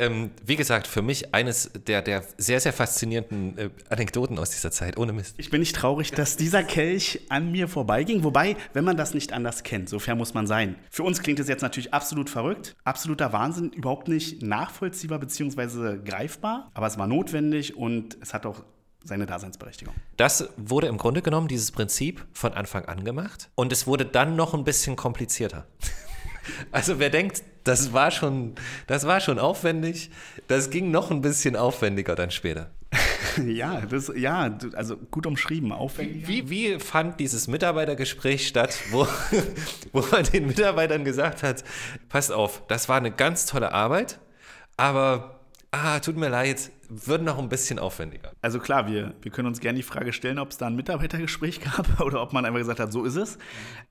Ähm, 0.00 0.30
wie 0.46 0.56
gesagt, 0.56 0.86
für 0.86 1.02
mich 1.02 1.34
eines 1.34 1.70
der, 1.86 2.00
der 2.00 2.24
sehr, 2.38 2.58
sehr 2.58 2.72
faszinierenden 2.72 3.58
äh, 3.58 3.70
Anekdoten 3.90 4.38
aus 4.38 4.48
dieser 4.48 4.70
Zeit, 4.70 4.96
ohne 4.96 5.12
Mist. 5.12 5.34
Ich 5.36 5.50
bin 5.50 5.60
nicht 5.60 5.76
traurig, 5.76 6.10
dass 6.12 6.38
dieser 6.38 6.62
Kelch 6.62 7.20
an 7.28 7.52
mir 7.52 7.68
vorbeiging. 7.68 8.24
Wobei, 8.24 8.56
wenn 8.72 8.84
man 8.84 8.96
das 8.96 9.12
nicht 9.12 9.34
anders 9.34 9.62
kennt, 9.62 9.90
so 9.90 9.98
fair 9.98 10.14
muss 10.14 10.32
man 10.32 10.46
sein. 10.46 10.76
Für 10.90 11.02
uns 11.02 11.20
klingt 11.20 11.38
es 11.38 11.48
jetzt 11.48 11.60
natürlich 11.60 11.92
absolut 11.92 12.30
verrückt, 12.30 12.74
absoluter 12.82 13.34
Wahnsinn, 13.34 13.72
überhaupt 13.72 14.08
nicht 14.08 14.42
nachvollziehbar 14.42 15.18
bzw. 15.18 15.98
greifbar. 16.02 16.70
Aber 16.72 16.86
es 16.86 16.96
war 16.96 17.06
notwendig 17.06 17.76
und 17.76 18.16
es 18.22 18.32
hat 18.32 18.46
auch 18.46 18.64
seine 19.04 19.26
Daseinsberechtigung. 19.26 19.92
Das 20.16 20.48
wurde 20.56 20.86
im 20.86 20.96
Grunde 20.96 21.20
genommen, 21.20 21.48
dieses 21.48 21.72
Prinzip, 21.72 22.26
von 22.32 22.54
Anfang 22.54 22.86
an 22.86 23.04
gemacht. 23.04 23.50
Und 23.54 23.70
es 23.70 23.86
wurde 23.86 24.06
dann 24.06 24.34
noch 24.34 24.54
ein 24.54 24.64
bisschen 24.64 24.96
komplizierter. 24.96 25.66
Also 26.72 26.98
wer 26.98 27.10
denkt, 27.10 27.42
das 27.64 27.92
war 27.92 28.10
schon, 28.10 28.54
das 28.86 29.06
war 29.06 29.20
schon 29.20 29.38
aufwendig, 29.38 30.10
das 30.48 30.70
ging 30.70 30.90
noch 30.90 31.10
ein 31.10 31.20
bisschen 31.20 31.56
aufwendiger 31.56 32.14
dann 32.14 32.30
später. 32.30 32.70
ja, 33.46 33.82
das, 33.82 34.10
ja, 34.16 34.58
also 34.74 34.96
gut 34.96 35.26
umschrieben, 35.26 35.70
aufwendig. 35.72 36.26
Wie, 36.26 36.48
wie 36.50 36.78
fand 36.78 37.20
dieses 37.20 37.46
Mitarbeitergespräch 37.48 38.48
statt, 38.48 38.78
wo, 38.90 39.06
wo 39.92 40.00
man 40.10 40.24
den 40.24 40.46
Mitarbeitern 40.46 41.04
gesagt 41.04 41.42
hat, 41.42 41.62
passt 42.08 42.32
auf, 42.32 42.62
das 42.66 42.88
war 42.88 42.96
eine 42.96 43.12
ganz 43.12 43.44
tolle 43.46 43.72
Arbeit, 43.72 44.18
aber 44.76 45.40
ah, 45.70 46.00
tut 46.00 46.16
mir 46.16 46.28
leid, 46.28 46.72
wird 46.88 47.22
noch 47.22 47.38
ein 47.38 47.48
bisschen 47.48 47.78
aufwendiger. 47.78 48.32
Also 48.42 48.58
klar, 48.58 48.88
wir, 48.88 49.14
wir 49.22 49.30
können 49.30 49.46
uns 49.46 49.60
gerne 49.60 49.76
die 49.76 49.84
Frage 49.84 50.12
stellen, 50.12 50.40
ob 50.40 50.50
es 50.50 50.58
da 50.58 50.66
ein 50.66 50.74
Mitarbeitergespräch 50.74 51.60
gab 51.76 52.00
oder 52.00 52.20
ob 52.22 52.32
man 52.32 52.44
einfach 52.44 52.58
gesagt 52.58 52.80
hat, 52.80 52.92
so 52.92 53.04
ist 53.04 53.14
es. 53.16 53.38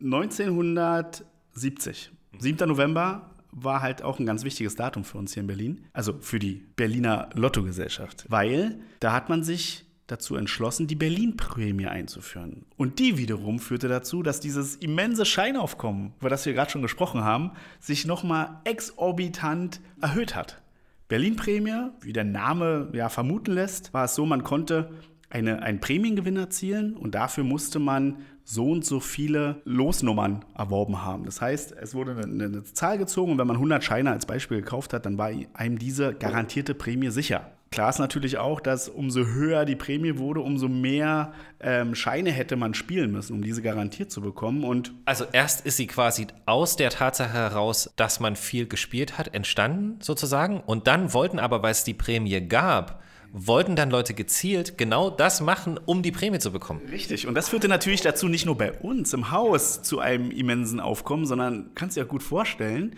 1970, 0.01 2.11
7. 2.39 2.67
November, 2.67 3.29
war 3.51 3.81
halt 3.81 4.01
auch 4.03 4.19
ein 4.19 4.25
ganz 4.25 4.43
wichtiges 4.43 4.75
Datum 4.75 5.03
für 5.03 5.17
uns 5.17 5.33
hier 5.33 5.41
in 5.41 5.47
Berlin. 5.47 5.85
Also 5.93 6.13
für 6.19 6.39
die 6.39 6.65
Berliner 6.75 7.29
Lottogesellschaft. 7.33 8.25
Weil 8.29 8.79
da 8.99 9.13
hat 9.13 9.29
man 9.29 9.43
sich 9.43 9.85
dazu 10.07 10.35
entschlossen, 10.35 10.87
die 10.87 10.95
Berlin-Prämie 10.95 11.87
einzuführen. 11.87 12.65
Und 12.77 12.99
die 12.99 13.17
wiederum 13.17 13.59
führte 13.59 13.87
dazu, 13.87 14.23
dass 14.23 14.39
dieses 14.39 14.75
immense 14.75 15.25
Scheinaufkommen, 15.25 16.13
über 16.19 16.29
das 16.29 16.45
wir 16.45 16.53
gerade 16.53 16.71
schon 16.71 16.81
gesprochen 16.81 17.23
haben, 17.23 17.51
sich 17.79 18.05
nochmal 18.05 18.59
exorbitant 18.63 19.81
erhöht 20.01 20.35
hat. 20.35 20.61
Berlin-Prämie, 21.07 21.89
wie 22.01 22.13
der 22.13 22.23
Name 22.23 22.89
ja 22.93 23.09
vermuten 23.09 23.51
lässt, 23.51 23.93
war 23.93 24.05
es 24.05 24.15
so, 24.15 24.25
man 24.25 24.43
konnte 24.43 24.91
eine, 25.29 25.61
einen 25.61 25.79
Prämiengewinn 25.79 26.37
erzielen 26.37 26.95
und 26.95 27.15
dafür 27.15 27.43
musste 27.43 27.79
man 27.79 28.17
so 28.43 28.71
und 28.71 28.83
so 28.83 28.99
viele 28.99 29.61
Losnummern 29.63 30.43
erworben 30.55 31.03
haben. 31.03 31.25
Das 31.25 31.39
heißt, 31.39 31.71
es 31.73 31.93
wurde 31.93 32.11
eine, 32.11 32.45
eine, 32.45 32.63
Zahl 32.63 32.97
gezogen 32.97 33.33
und 33.33 33.37
wenn 33.37 33.45
man 33.45 33.57
100 33.57 33.83
Scheine 33.83 34.11
als 34.11 34.25
Beispiel 34.25 34.61
gekauft 34.61 34.93
hat, 34.93 35.05
dann 35.05 35.19
war 35.19 35.29
einem 35.53 35.77
diese 35.77 36.15
garantierte 36.15 36.73
Prämie 36.73 37.11
sicher. 37.11 37.51
Klar 37.71 37.91
ist 37.91 37.99
natürlich 37.99 38.39
auch, 38.39 38.59
dass 38.59 38.89
umso 38.89 39.25
höher 39.25 39.65
die 39.65 39.75
Prämie 39.75 40.17
wurde, 40.17 40.41
umso 40.41 40.67
mehr 40.67 41.33
ähm, 41.59 41.93
Scheine 41.93 42.31
hätte 42.31 42.55
man 42.55 42.73
spielen 42.73 43.11
müssen, 43.11 43.33
um 43.33 43.43
diese 43.43 43.61
garantiert 43.61 44.09
zu 44.09 44.21
bekommen. 44.21 44.63
Und 44.63 44.91
also 45.05 45.25
erst 45.31 45.67
ist 45.67 45.77
sie 45.77 45.85
quasi 45.85 46.25
aus 46.47 46.77
der 46.77 46.89
Tatsache 46.89 47.31
heraus, 47.31 47.93
dass 47.95 48.19
man 48.19 48.35
viel 48.35 48.67
gespielt 48.67 49.19
hat, 49.19 49.35
entstanden 49.35 50.01
sozusagen. 50.01 50.61
Und 50.61 50.87
dann 50.87 51.13
wollten 51.13 51.37
aber, 51.37 51.61
weil 51.61 51.71
es 51.71 51.83
die 51.83 51.93
Prämie 51.93 52.41
gab, 52.41 53.03
wollten 53.31 53.75
dann 53.75 53.89
Leute 53.89 54.13
gezielt 54.13 54.77
genau 54.77 55.09
das 55.09 55.41
machen, 55.41 55.79
um 55.85 56.01
die 56.01 56.11
Prämie 56.11 56.39
zu 56.39 56.51
bekommen. 56.51 56.81
Richtig. 56.91 57.27
Und 57.27 57.35
das 57.35 57.49
führte 57.49 57.67
natürlich 57.67 58.01
dazu, 58.01 58.27
nicht 58.27 58.45
nur 58.45 58.57
bei 58.57 58.71
uns 58.71 59.13
im 59.13 59.31
Haus 59.31 59.81
zu 59.81 59.99
einem 59.99 60.31
immensen 60.31 60.79
Aufkommen, 60.79 61.25
sondern 61.25 61.71
kannst 61.75 61.97
du 61.97 62.01
dir 62.01 62.07
gut 62.07 62.23
vorstellen, 62.23 62.95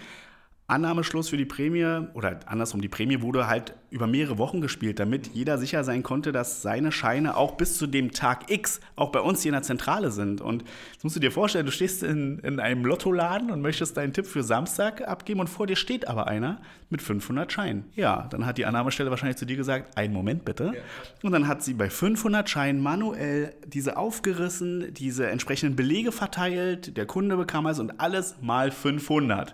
Annahmeschluss 0.72 1.30
für 1.30 1.38
die 1.38 1.46
Prämie 1.46 2.08
oder 2.14 2.40
andersrum, 2.46 2.82
die 2.82 2.88
Prämie 2.88 3.22
wurde 3.22 3.48
halt 3.48 3.74
über 3.90 4.08
mehrere 4.08 4.38
Wochen 4.38 4.62
gespielt, 4.62 5.00
damit 5.00 5.28
jeder 5.28 5.58
sicher 5.58 5.84
sein 5.84 6.02
konnte, 6.02 6.32
dass 6.32 6.62
seine 6.62 6.94
Scheine 6.94 7.36
auch 7.36 7.58
bis 7.58 7.78
zu 7.78 7.88
dem 7.88 8.12
Tag 8.12 8.50
X 8.50 8.80
auch 8.96 9.12
bei 9.12 9.20
uns 9.20 9.42
hier 9.42 9.50
in 9.50 9.54
der 9.54 9.64
Zentrale 9.64 10.12
sind. 10.12 10.40
Und 10.40 10.64
jetzt 10.94 11.04
musst 11.04 11.18
du 11.18 11.20
dir 11.20 11.32
vorstellen, 11.32 11.66
du 11.66 11.74
stehst 11.74 12.04
in, 12.04 12.40
in 12.40 12.62
einem 12.62 12.86
Lottoladen 12.86 13.52
und 13.52 13.62
möchtest 13.62 13.98
deinen 13.98 14.14
Tipp 14.14 14.26
für 14.26 14.44
Samstag 14.44 15.06
abgeben 15.08 15.42
und 15.42 15.48
vor 15.48 15.68
dir 15.68 15.76
steht 15.76 16.08
aber 16.08 16.28
einer 16.28 16.62
mit 16.90 17.02
500 17.02 17.52
Scheinen. 17.52 17.84
Ja, 17.96 18.28
dann 18.30 18.46
hat 18.46 18.58
die 18.58 18.66
Annahmestelle 18.66 19.10
wahrscheinlich 19.10 19.38
zu 19.38 19.46
dir 19.46 19.58
gesagt, 19.58 19.98
einen 19.98 20.14
Moment 20.14 20.46
bitte. 20.46 20.72
Ja. 20.74 20.82
Und 21.22 21.34
dann 21.34 21.50
hat 21.50 21.64
sie 21.64 21.74
bei 21.74 21.90
500 21.90 22.50
Scheinen 22.50 22.82
manuell 22.82 23.54
diese 23.68 23.98
aufgerissen, 23.98 24.94
diese 24.94 25.28
entsprechenden 25.28 25.76
Belege 25.76 26.14
verteilt, 26.14 26.96
der 26.96 27.06
Kunde 27.06 27.36
bekam 27.36 27.66
es 27.66 27.80
und 27.80 28.00
alles 28.00 28.36
mal 28.42 28.72
500 28.72 29.54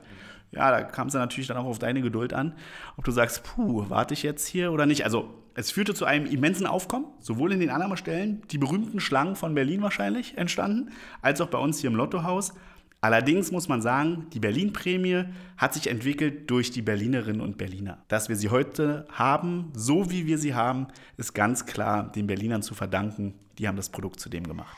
ja, 0.52 0.72
da 0.72 0.84
kam 0.84 1.08
es 1.08 1.14
dann 1.14 1.22
natürlich 1.22 1.48
dann 1.48 1.58
auch 1.58 1.66
auf 1.66 1.80
deine 1.80 2.02
Geduld 2.02 2.34
an, 2.34 2.54
ob 2.96 3.04
du 3.04 3.12
sagst, 3.12 3.44
puh, 3.44 3.86
warte 3.90 4.14
ich 4.14 4.24
jetzt 4.24 4.48
hier 4.48 4.72
oder 4.72 4.86
nicht. 4.86 5.04
Also 5.04 5.34
es 5.56 5.72
führte 5.72 5.94
zu 5.94 6.06
einem 6.06 6.26
immensen 6.26 6.68
Aufkommen, 6.68 7.08
sowohl 7.20 7.52
in 7.52 7.60
den 7.60 7.70
Annahmestellen, 7.70 8.42
die 8.52 8.58
berühmten 8.58 9.00
Schlangen 9.00 9.36
von 9.36 9.56
Berlin 9.56 9.82
wahrscheinlich 9.82 10.38
entstanden, 10.38 10.92
als 11.22 11.42
auch 11.42 11.48
bei 11.48 11.58
uns 11.58 11.80
hier 11.80 11.90
im 11.90 11.96
Lottohaus. 11.96 12.54
Allerdings 13.02 13.52
muss 13.52 13.68
man 13.68 13.82
sagen, 13.82 14.28
die 14.34 14.40
Berlin-Prämie 14.40 15.26
hat 15.58 15.74
sich 15.74 15.88
entwickelt 15.88 16.50
durch 16.50 16.72
die 16.72 16.82
Berlinerinnen 16.82 17.42
und 17.42 17.58
Berliner. 17.58 18.00
Dass 18.08 18.30
wir 18.30 18.36
sie 18.36 18.50
heute 18.50 19.06
haben, 19.12 19.72
so 19.74 20.10
wie 20.10 20.26
wir 20.26 20.38
sie 20.38 20.56
haben, 20.56 20.88
ist 21.18 21.34
ganz 21.34 21.66
klar 21.66 22.12
den 22.12 22.26
Berlinern 22.26 22.64
zu 22.64 22.74
verdanken. 22.74 23.36
Die 23.60 23.68
haben 23.68 23.78
das 23.78 23.90
Produkt 23.90 24.20
zu 24.20 24.30
dem 24.30 24.48
gemacht 24.48 24.78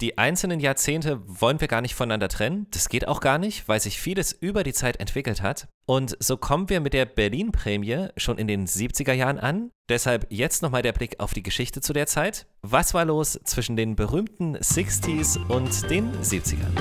die 0.00 0.16
einzelnen 0.16 0.60
Jahrzehnte 0.60 1.20
wollen 1.26 1.60
wir 1.60 1.68
gar 1.68 1.82
nicht 1.82 1.94
voneinander 1.94 2.28
trennen. 2.28 2.66
Das 2.70 2.88
geht 2.88 3.06
auch 3.06 3.20
gar 3.20 3.38
nicht, 3.38 3.68
weil 3.68 3.80
sich 3.80 4.00
vieles 4.00 4.32
über 4.32 4.62
die 4.62 4.72
Zeit 4.72 4.98
entwickelt 4.98 5.42
hat. 5.42 5.68
Und 5.86 6.16
so 6.20 6.36
kommen 6.36 6.70
wir 6.70 6.80
mit 6.80 6.94
der 6.94 7.04
Berlin-Prämie 7.04 8.08
schon 8.16 8.38
in 8.38 8.48
den 8.48 8.66
70er 8.66 9.12
Jahren 9.12 9.38
an. 9.38 9.70
Deshalb 9.88 10.26
jetzt 10.30 10.62
nochmal 10.62 10.82
der 10.82 10.92
Blick 10.92 11.20
auf 11.20 11.34
die 11.34 11.42
Geschichte 11.42 11.80
zu 11.80 11.92
der 11.92 12.06
Zeit. 12.06 12.46
Was 12.62 12.94
war 12.94 13.04
los 13.04 13.38
zwischen 13.44 13.76
den 13.76 13.96
berühmten 13.96 14.56
60s 14.56 15.38
und 15.48 15.90
den 15.90 16.12
70ern? 16.22 16.74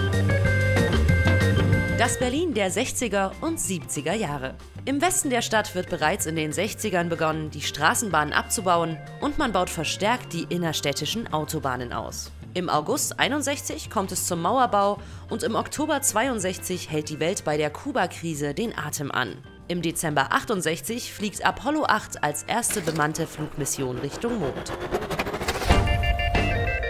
Das 1.98 2.18
Berlin 2.18 2.54
der 2.54 2.72
60er 2.72 3.32
und 3.42 3.60
70er 3.60 4.14
Jahre. 4.14 4.56
Im 4.86 5.02
Westen 5.02 5.30
der 5.30 5.42
Stadt 5.42 5.76
wird 5.76 5.90
bereits 5.90 6.26
in 6.26 6.38
den 6.38 6.54
60ern 6.54 7.10
begonnen, 7.10 7.52
die 7.52 7.62
Straßenbahnen 7.62 8.34
abzubauen 8.34 8.98
und 9.20 9.38
man 9.38 9.52
baut 9.52 9.70
verstärkt 9.70 10.32
die 10.32 10.44
innerstädtischen 10.44 11.34
Autobahnen 11.34 11.92
aus. 11.92 12.32
Im 12.56 12.68
August 12.68 13.20
61 13.20 13.92
kommt 13.92 14.12
es 14.12 14.26
zum 14.26 14.42
Mauerbau 14.42 15.00
und 15.30 15.44
im 15.44 15.54
Oktober 15.54 16.02
62 16.02 16.90
hält 16.90 17.10
die 17.10 17.20
Welt 17.20 17.44
bei 17.44 17.58
der 17.58 17.70
Kuba-Krise 17.70 18.56
den 18.56 18.76
Atem 18.76 19.12
an. 19.12 19.38
Im 19.68 19.84
Dezember 19.84 20.34
68 20.34 21.14
fliegt 21.14 21.46
Apollo 21.46 21.86
8 21.86 22.24
als 22.24 22.44
erste 22.44 22.82
bemannte 22.82 23.28
Flugmission 23.28 24.00
Richtung 24.00 24.40
Mond. 24.40 24.74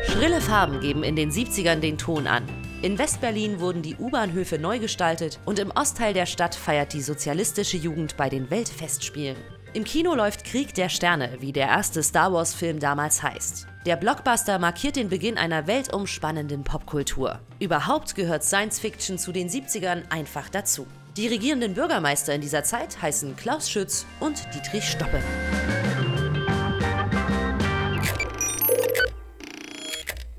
Schrille 0.06 0.40
Farben 0.40 0.80
geben 0.80 1.04
in 1.04 1.18
den 1.18 1.30
70ern 1.30 1.82
den 1.82 1.98
Ton 1.98 2.26
an. 2.26 2.44
In 2.82 2.98
Westberlin 2.98 3.60
wurden 3.60 3.82
die 3.82 3.98
U-Bahnhöfe 3.98 4.58
neu 4.58 4.80
gestaltet 4.80 5.42
und 5.46 5.60
im 5.60 5.72
Ostteil 5.72 6.14
der 6.14 6.26
Stadt 6.26 6.56
feiert 6.56 6.94
die 6.94 7.02
sozialistische 7.02 7.76
Jugend 7.76 8.16
bei 8.16 8.30
den 8.30 8.50
Weltfestspielen. 8.50 9.36
Im 9.72 9.84
Kino 9.84 10.16
läuft 10.16 10.46
Krieg 10.46 10.74
der 10.74 10.90
Sterne, 10.90 11.38
wie 11.42 11.54
der 11.54 11.68
erste 11.68 12.02
Star 12.02 12.34
Wars-Film 12.34 12.80
damals 12.80 13.22
heißt. 13.22 13.68
Der 13.86 13.98
Blockbuster 13.98 14.58
markiert 14.58 14.96
den 14.96 15.10
Beginn 15.10 15.38
einer 15.38 15.68
weltumspannenden 15.68 16.64
Popkultur. 16.64 17.40
Überhaupt 17.60 18.16
gehört 18.16 18.44
Science 18.44 18.80
Fiction 18.80 19.20
zu 19.20 19.32
den 19.32 19.48
70ern 19.48 20.10
einfach 20.10 20.50
dazu. 20.50 20.88
Die 21.18 21.28
regierenden 21.28 21.76
Bürgermeister 21.76 22.34
in 22.34 22.42
dieser 22.42 22.64
Zeit 22.64 23.00
heißen 23.00 23.36
Klaus 23.36 23.70
Schütz 23.70 24.08
und 24.20 24.44
Dietrich 24.56 24.86
Stoppe. 24.86 25.22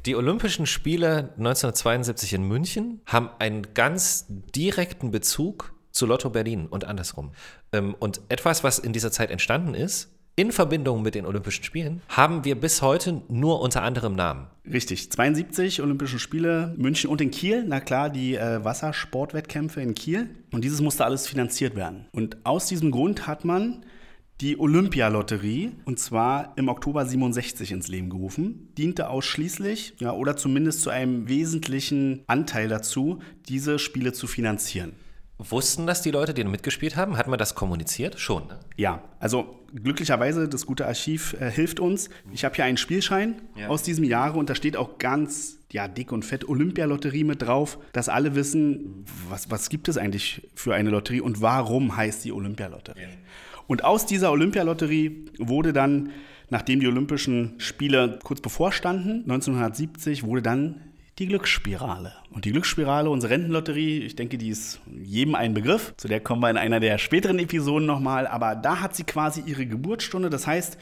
Die 0.06 0.16
Olympischen 0.16 0.66
Spiele 0.66 1.34
1972 1.38 2.32
in 2.32 2.42
München 2.42 3.00
haben 3.06 3.30
einen 3.38 3.74
ganz 3.74 4.26
direkten 4.28 5.12
Bezug 5.12 5.72
zu 5.90 6.06
Lotto 6.06 6.30
Berlin 6.30 6.66
und 6.66 6.84
andersrum. 6.84 7.32
Ähm, 7.72 7.94
und 7.98 8.20
etwas, 8.28 8.64
was 8.64 8.78
in 8.78 8.92
dieser 8.92 9.12
Zeit 9.12 9.30
entstanden 9.30 9.74
ist, 9.74 10.10
in 10.36 10.52
Verbindung 10.52 11.02
mit 11.02 11.14
den 11.14 11.26
Olympischen 11.26 11.64
Spielen, 11.64 12.00
haben 12.08 12.44
wir 12.44 12.58
bis 12.58 12.80
heute 12.80 13.22
nur 13.28 13.60
unter 13.60 13.82
anderem 13.82 14.14
Namen. 14.14 14.46
Richtig, 14.64 15.10
72 15.12 15.82
Olympische 15.82 16.18
Spiele, 16.18 16.74
München 16.78 17.10
und 17.10 17.20
in 17.20 17.30
Kiel. 17.30 17.64
Na 17.66 17.80
klar, 17.80 18.08
die 18.08 18.36
äh, 18.36 18.64
Wassersportwettkämpfe 18.64 19.82
in 19.82 19.94
Kiel. 19.94 20.30
Und 20.50 20.64
dieses 20.64 20.80
musste 20.80 21.04
alles 21.04 21.26
finanziert 21.26 21.76
werden. 21.76 22.06
Und 22.12 22.38
aus 22.44 22.66
diesem 22.66 22.90
Grund 22.90 23.26
hat 23.26 23.44
man 23.44 23.84
die 24.40 24.58
Olympialotterie, 24.58 25.72
und 25.84 25.98
zwar 25.98 26.54
im 26.56 26.68
Oktober 26.68 27.04
67 27.04 27.72
ins 27.72 27.88
Leben 27.88 28.08
gerufen, 28.08 28.72
diente 28.78 29.10
ausschließlich 29.10 29.94
ja, 30.00 30.12
oder 30.12 30.36
zumindest 30.36 30.80
zu 30.80 30.88
einem 30.88 31.28
wesentlichen 31.28 32.22
Anteil 32.26 32.68
dazu, 32.68 33.18
diese 33.48 33.78
Spiele 33.78 34.14
zu 34.14 34.26
finanzieren. 34.26 34.92
Wussten 35.48 35.86
das 35.86 36.02
die 36.02 36.10
Leute, 36.10 36.34
die 36.34 36.44
mitgespielt 36.44 36.96
haben? 36.96 37.16
Hat 37.16 37.26
man 37.26 37.38
das 37.38 37.54
kommuniziert? 37.54 38.20
Schon, 38.20 38.46
ne? 38.46 38.60
Ja, 38.76 39.02
also 39.18 39.58
glücklicherweise, 39.74 40.48
das 40.48 40.66
gute 40.66 40.86
Archiv 40.86 41.34
äh, 41.40 41.50
hilft 41.50 41.80
uns. 41.80 42.10
Ich 42.32 42.44
habe 42.44 42.54
hier 42.54 42.64
einen 42.64 42.76
Spielschein 42.76 43.40
ja. 43.56 43.68
aus 43.68 43.82
diesem 43.82 44.04
Jahre 44.04 44.38
und 44.38 44.50
da 44.50 44.54
steht 44.54 44.76
auch 44.76 44.98
ganz 44.98 45.58
ja, 45.72 45.88
dick 45.88 46.12
und 46.12 46.24
fett 46.24 46.46
Olympialotterie 46.46 47.24
mit 47.24 47.42
drauf, 47.42 47.78
dass 47.92 48.08
alle 48.08 48.34
wissen, 48.34 49.06
was, 49.28 49.50
was 49.50 49.70
gibt 49.70 49.88
es 49.88 49.96
eigentlich 49.96 50.48
für 50.54 50.74
eine 50.74 50.90
Lotterie 50.90 51.20
und 51.20 51.40
warum 51.40 51.96
heißt 51.96 52.24
die 52.24 52.32
Olympialotterie. 52.32 53.02
Ja. 53.02 53.08
Und 53.66 53.84
aus 53.84 54.04
dieser 54.04 54.32
Olympialotterie 54.32 55.26
wurde 55.38 55.72
dann, 55.72 56.10
nachdem 56.50 56.80
die 56.80 56.88
Olympischen 56.88 57.54
Spiele 57.58 58.18
kurz 58.22 58.40
bevorstanden, 58.40 59.22
1970, 59.22 60.24
wurde 60.24 60.42
dann 60.42 60.80
die 61.20 61.26
Glücksspirale. 61.26 62.14
Und 62.30 62.46
die 62.46 62.52
Glücksspirale, 62.52 63.10
unsere 63.10 63.34
Rentenlotterie, 63.34 64.00
ich 64.00 64.16
denke, 64.16 64.38
die 64.38 64.48
ist 64.48 64.80
jedem 64.90 65.34
ein 65.34 65.52
Begriff. 65.52 65.92
Zu 65.98 66.08
der 66.08 66.20
kommen 66.20 66.40
wir 66.40 66.48
in 66.48 66.56
einer 66.56 66.80
der 66.80 66.96
späteren 66.96 67.38
Episoden 67.38 67.86
nochmal. 67.86 68.26
Aber 68.26 68.56
da 68.56 68.80
hat 68.80 68.96
sie 68.96 69.04
quasi 69.04 69.42
ihre 69.44 69.66
Geburtsstunde. 69.66 70.30
Das 70.30 70.46
heißt, 70.46 70.78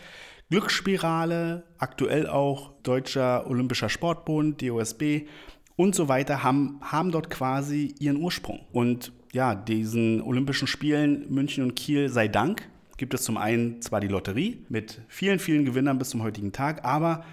Glücksspirale, 0.48 1.64
aktuell 1.78 2.28
auch 2.28 2.70
Deutscher 2.84 3.50
Olympischer 3.50 3.88
Sportbund, 3.88 4.62
DOSB 4.62 5.26
und 5.74 5.96
so 5.96 6.08
weiter, 6.08 6.44
haben, 6.44 6.78
haben 6.82 7.10
dort 7.10 7.30
quasi 7.30 7.96
ihren 7.98 8.16
Ursprung. 8.16 8.60
Und 8.70 9.12
ja, 9.32 9.56
diesen 9.56 10.22
Olympischen 10.22 10.68
Spielen 10.68 11.26
München 11.28 11.64
und 11.64 11.74
Kiel 11.74 12.08
sei 12.08 12.28
Dank 12.28 12.68
gibt 12.96 13.12
es 13.12 13.22
zum 13.22 13.36
einen 13.36 13.82
zwar 13.82 14.00
die 14.00 14.08
Lotterie 14.08 14.64
mit 14.68 15.00
vielen, 15.08 15.40
vielen 15.40 15.64
Gewinnern 15.64 15.98
bis 15.98 16.10
zum 16.10 16.22
heutigen 16.22 16.52
Tag, 16.52 16.84
aber 16.84 17.24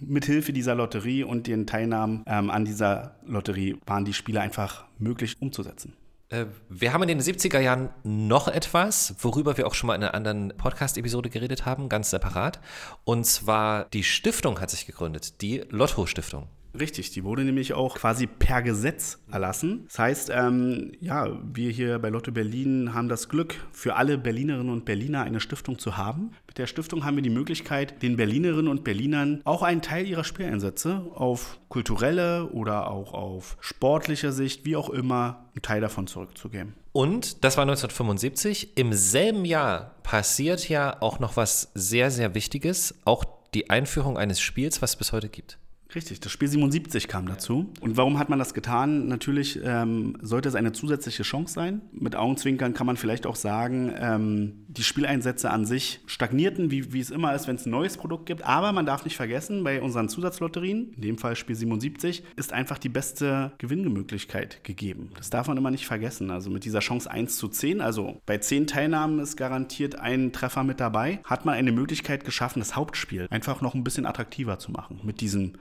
Mithilfe 0.00 0.52
dieser 0.52 0.74
Lotterie 0.74 1.24
und 1.24 1.46
den 1.46 1.66
Teilnahmen 1.66 2.24
ähm, 2.26 2.50
an 2.50 2.64
dieser 2.64 3.16
Lotterie 3.26 3.78
waren 3.86 4.04
die 4.04 4.12
Spiele 4.12 4.40
einfach 4.40 4.84
möglich 4.98 5.36
umzusetzen. 5.40 5.94
Äh, 6.30 6.46
wir 6.68 6.92
haben 6.92 7.02
in 7.02 7.08
den 7.08 7.20
70er 7.20 7.60
Jahren 7.60 7.90
noch 8.04 8.48
etwas, 8.48 9.14
worüber 9.18 9.56
wir 9.56 9.66
auch 9.66 9.74
schon 9.74 9.88
mal 9.88 9.96
in 9.96 10.02
einer 10.02 10.14
anderen 10.14 10.52
Podcast-Episode 10.56 11.28
geredet 11.28 11.66
haben, 11.66 11.88
ganz 11.88 12.10
separat. 12.10 12.60
Und 13.04 13.26
zwar 13.26 13.86
die 13.86 14.04
Stiftung 14.04 14.60
hat 14.60 14.70
sich 14.70 14.86
gegründet, 14.86 15.40
die 15.42 15.64
Lotto-Stiftung. 15.68 16.48
Richtig, 16.78 17.10
die 17.10 17.24
wurde 17.24 17.44
nämlich 17.44 17.74
auch 17.74 17.96
quasi 17.96 18.26
per 18.26 18.62
Gesetz 18.62 19.18
erlassen. 19.30 19.84
Das 19.88 19.98
heißt, 19.98 20.30
ähm, 20.32 20.92
ja, 21.00 21.28
wir 21.42 21.70
hier 21.70 21.98
bei 21.98 22.10
Lotto 22.10 22.30
Berlin 22.30 22.94
haben 22.94 23.08
das 23.08 23.28
Glück, 23.28 23.56
für 23.72 23.96
alle 23.96 24.18
Berlinerinnen 24.18 24.72
und 24.72 24.84
Berliner 24.84 25.22
eine 25.22 25.40
Stiftung 25.40 25.78
zu 25.78 25.96
haben. 25.96 26.30
Mit 26.46 26.58
der 26.58 26.66
Stiftung 26.66 27.04
haben 27.04 27.16
wir 27.16 27.22
die 27.22 27.30
Möglichkeit, 27.30 28.02
den 28.02 28.16
Berlinerinnen 28.16 28.68
und 28.68 28.84
Berlinern 28.84 29.40
auch 29.44 29.62
einen 29.62 29.82
Teil 29.82 30.06
ihrer 30.06 30.24
Spieleinsätze 30.24 31.06
auf 31.14 31.58
kulturelle 31.68 32.50
oder 32.50 32.90
auch 32.90 33.14
auf 33.14 33.56
sportliche 33.60 34.32
Sicht, 34.32 34.64
wie 34.64 34.76
auch 34.76 34.90
immer, 34.90 35.48
einen 35.54 35.62
Teil 35.62 35.80
davon 35.80 36.06
zurückzugeben. 36.06 36.74
Und 36.92 37.44
das 37.44 37.56
war 37.56 37.62
1975. 37.62 38.76
Im 38.76 38.92
selben 38.92 39.44
Jahr 39.44 39.96
passiert 40.02 40.68
ja 40.68 41.00
auch 41.00 41.20
noch 41.20 41.36
was 41.36 41.70
sehr, 41.74 42.10
sehr 42.10 42.34
Wichtiges, 42.34 42.94
auch 43.04 43.24
die 43.54 43.70
Einführung 43.70 44.16
eines 44.16 44.40
Spiels, 44.40 44.82
was 44.82 44.90
es 44.90 44.96
bis 44.96 45.12
heute 45.12 45.28
gibt. 45.28 45.59
Richtig, 45.94 46.20
das 46.20 46.30
Spiel 46.30 46.48
77 46.48 47.08
kam 47.08 47.26
dazu. 47.26 47.72
Und 47.80 47.96
warum 47.96 48.18
hat 48.18 48.28
man 48.28 48.38
das 48.38 48.54
getan? 48.54 49.08
Natürlich 49.08 49.60
ähm, 49.64 50.16
sollte 50.20 50.48
es 50.48 50.54
eine 50.54 50.72
zusätzliche 50.72 51.24
Chance 51.24 51.54
sein. 51.54 51.80
Mit 51.92 52.14
Augenzwinkern 52.14 52.74
kann 52.74 52.86
man 52.86 52.96
vielleicht 52.96 53.26
auch 53.26 53.36
sagen, 53.36 53.92
ähm, 53.98 54.64
die 54.68 54.84
Spieleinsätze 54.84 55.50
an 55.50 55.64
sich 55.64 56.00
stagnierten, 56.06 56.70
wie, 56.70 56.92
wie 56.92 57.00
es 57.00 57.10
immer 57.10 57.34
ist, 57.34 57.48
wenn 57.48 57.56
es 57.56 57.66
ein 57.66 57.70
neues 57.70 57.96
Produkt 57.96 58.26
gibt. 58.26 58.44
Aber 58.44 58.72
man 58.72 58.86
darf 58.86 59.04
nicht 59.04 59.16
vergessen, 59.16 59.64
bei 59.64 59.82
unseren 59.82 60.08
Zusatzlotterien, 60.08 60.92
in 60.94 61.02
dem 61.02 61.18
Fall 61.18 61.34
Spiel 61.34 61.56
77, 61.56 62.22
ist 62.36 62.52
einfach 62.52 62.78
die 62.78 62.88
beste 62.88 63.52
Gewinnmöglichkeit 63.58 64.62
gegeben. 64.62 65.10
Das 65.16 65.30
darf 65.30 65.48
man 65.48 65.56
immer 65.56 65.70
nicht 65.70 65.86
vergessen. 65.86 66.30
Also 66.30 66.50
mit 66.50 66.64
dieser 66.64 66.80
Chance 66.80 67.10
1 67.10 67.36
zu 67.36 67.48
10, 67.48 67.80
also 67.80 68.20
bei 68.26 68.38
10 68.38 68.68
Teilnahmen 68.68 69.18
ist 69.18 69.36
garantiert 69.36 69.96
ein 69.96 70.32
Treffer 70.32 70.62
mit 70.62 70.78
dabei, 70.78 71.20
hat 71.24 71.44
man 71.44 71.54
eine 71.54 71.72
Möglichkeit 71.72 72.24
geschaffen, 72.24 72.60
das 72.60 72.76
Hauptspiel 72.76 73.26
einfach 73.30 73.60
noch 73.60 73.74
ein 73.74 73.82
bisschen 73.82 74.06
attraktiver 74.06 74.58
zu 74.58 74.70
machen. 74.70 75.00
Mit 75.02 75.20
diesem 75.20 75.54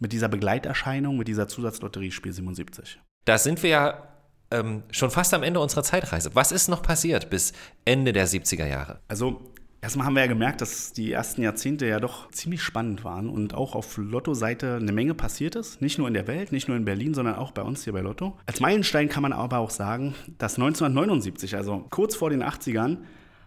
mit 0.00 0.12
dieser 0.12 0.28
Begleiterscheinung, 0.28 1.16
mit 1.16 1.28
dieser 1.28 1.46
Zusatzlotterie 1.46 2.10
Spiel 2.10 2.32
77. 2.32 3.00
Da 3.24 3.38
sind 3.38 3.62
wir 3.62 3.70
ja 3.70 4.08
ähm, 4.50 4.82
schon 4.90 5.10
fast 5.10 5.32
am 5.34 5.42
Ende 5.42 5.60
unserer 5.60 5.84
Zeitreise. 5.84 6.34
Was 6.34 6.50
ist 6.52 6.68
noch 6.68 6.82
passiert 6.82 7.30
bis 7.30 7.52
Ende 7.84 8.12
der 8.12 8.26
70er 8.26 8.66
Jahre? 8.66 9.00
Also 9.08 9.52
Erstmal 9.82 10.06
haben 10.06 10.14
wir 10.14 10.20
ja 10.20 10.28
gemerkt, 10.28 10.60
dass 10.60 10.92
die 10.92 11.10
ersten 11.10 11.40
Jahrzehnte 11.40 11.86
ja 11.86 12.00
doch 12.00 12.30
ziemlich 12.32 12.62
spannend 12.62 13.02
waren 13.02 13.30
und 13.30 13.54
auch 13.54 13.74
auf 13.74 13.96
Lotto-Seite 13.96 14.74
eine 14.74 14.92
Menge 14.92 15.14
passiert 15.14 15.56
ist. 15.56 15.80
Nicht 15.80 15.96
nur 15.96 16.06
in 16.06 16.12
der 16.12 16.26
Welt, 16.26 16.52
nicht 16.52 16.68
nur 16.68 16.76
in 16.76 16.84
Berlin, 16.84 17.14
sondern 17.14 17.36
auch 17.36 17.52
bei 17.52 17.62
uns 17.62 17.84
hier 17.84 17.94
bei 17.94 18.02
Lotto. 18.02 18.36
Als 18.44 18.60
Meilenstein 18.60 19.08
kann 19.08 19.22
man 19.22 19.32
aber 19.32 19.56
auch 19.56 19.70
sagen, 19.70 20.14
dass 20.36 20.56
1979, 20.56 21.56
also 21.56 21.86
kurz 21.88 22.14
vor 22.14 22.28
den 22.28 22.42
80ern, 22.42 22.98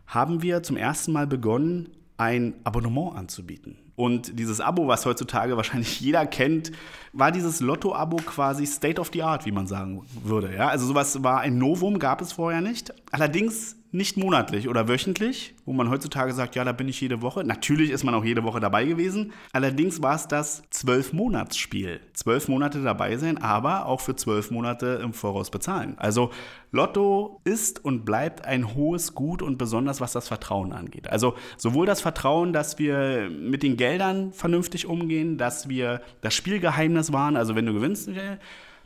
haben 0.07 0.41
wir 0.41 0.63
zum 0.63 0.75
ersten 0.75 1.11
Mal 1.11 1.27
begonnen, 1.27 1.89
ein 2.17 2.55
Abonnement 2.63 3.15
anzubieten. 3.15 3.77
Und 3.95 4.39
dieses 4.39 4.59
Abo, 4.59 4.87
was 4.87 5.05
heutzutage 5.05 5.55
wahrscheinlich 5.55 6.01
jeder 6.01 6.25
kennt, 6.25 6.71
war 7.11 7.31
dieses 7.31 7.59
Lotto-Abo 7.59 8.17
quasi 8.17 8.65
State 8.65 8.99
of 8.99 9.11
the 9.13 9.21
Art, 9.21 9.45
wie 9.45 9.51
man 9.51 9.67
sagen 9.67 10.05
würde. 10.23 10.55
Ja? 10.55 10.69
Also 10.69 10.87
sowas 10.87 11.23
war 11.23 11.41
ein 11.41 11.57
Novum, 11.57 11.99
gab 11.99 12.21
es 12.21 12.31
vorher 12.31 12.61
nicht. 12.61 12.93
Allerdings 13.11 13.75
nicht 13.93 14.17
monatlich 14.17 14.67
oder 14.67 14.87
wöchentlich, 14.87 15.53
wo 15.65 15.71
man 15.71 15.89
heutzutage 15.89 16.33
sagt, 16.33 16.55
ja, 16.55 16.63
da 16.63 16.71
bin 16.71 16.89
ich 16.89 16.99
jede 16.99 17.21
Woche. 17.21 17.43
Natürlich 17.43 17.91
ist 17.91 18.03
man 18.03 18.15
auch 18.15 18.25
jede 18.25 18.43
Woche 18.43 18.59
dabei 18.59 18.85
gewesen. 18.85 19.33
Allerdings 19.51 20.01
war 20.01 20.15
es 20.15 20.27
das 20.27 20.63
Zwölf-Monats-Spiel. 20.71 22.01
Zwölf 22.13 22.47
Monate 22.47 22.81
dabei 22.81 23.17
sein, 23.17 23.37
aber 23.37 23.85
auch 23.85 24.01
für 24.01 24.15
zwölf 24.15 24.49
Monate 24.49 24.99
im 25.03 25.13
Voraus 25.13 25.51
bezahlen. 25.51 25.93
Also 25.97 26.31
Lotto 26.71 27.39
ist 27.43 27.85
und 27.85 28.03
bleibt 28.03 28.45
ein 28.45 28.73
hohes 28.73 29.13
Gut 29.13 29.43
und 29.43 29.59
besonders 29.59 30.01
was 30.01 30.11
das 30.13 30.27
Vertrauen 30.27 30.73
angeht. 30.73 31.07
Also 31.11 31.35
sowohl 31.57 31.85
das 31.85 32.01
Vertrauen, 32.01 32.51
dass 32.51 32.79
wir 32.79 33.29
mit 33.29 33.61
den 33.61 33.77
Geldern 33.77 34.33
vernünftig 34.33 34.87
umgehen, 34.87 35.37
dass 35.37 35.69
wir 35.69 36.01
das 36.21 36.33
Spielgeheimnis 36.33 37.13
waren, 37.13 37.37
also 37.37 37.55
wenn 37.55 37.67
du 37.67 37.73
gewinnst, 37.73 38.09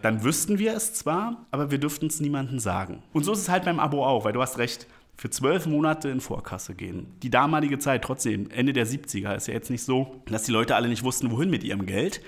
dann 0.01 0.23
wüssten 0.23 0.59
wir 0.59 0.75
es 0.75 0.93
zwar, 0.93 1.45
aber 1.49 1.71
wir 1.71 1.79
dürften 1.79 2.07
es 2.07 2.19
niemandem 2.19 2.59
sagen. 2.59 3.01
Und 3.13 3.23
so 3.23 3.31
ist 3.31 3.39
es 3.39 3.49
halt 3.49 3.65
beim 3.65 3.79
Abo 3.79 4.05
auch, 4.05 4.25
weil 4.25 4.33
du 4.33 4.41
hast 4.41 4.57
recht, 4.57 4.85
für 5.17 5.29
zwölf 5.31 5.65
Monate 5.65 6.09
in 6.09 6.21
Vorkasse 6.21 6.75
gehen. 6.75 7.07
Die 7.23 7.31
damalige 7.31 7.79
Zeit, 7.79 8.03
trotzdem, 8.03 8.49
Ende 8.51 8.71
der 8.71 8.85
70er, 8.85 9.35
ist 9.35 9.47
ja 9.47 9.53
jetzt 9.53 9.71
nicht 9.71 9.83
so, 9.83 10.21
dass 10.27 10.43
die 10.43 10.51
Leute 10.51 10.75
alle 10.75 10.87
nicht 10.87 11.03
wussten, 11.03 11.31
wohin 11.31 11.49
mit 11.49 11.63
ihrem 11.63 11.85
Geld. 11.85 12.21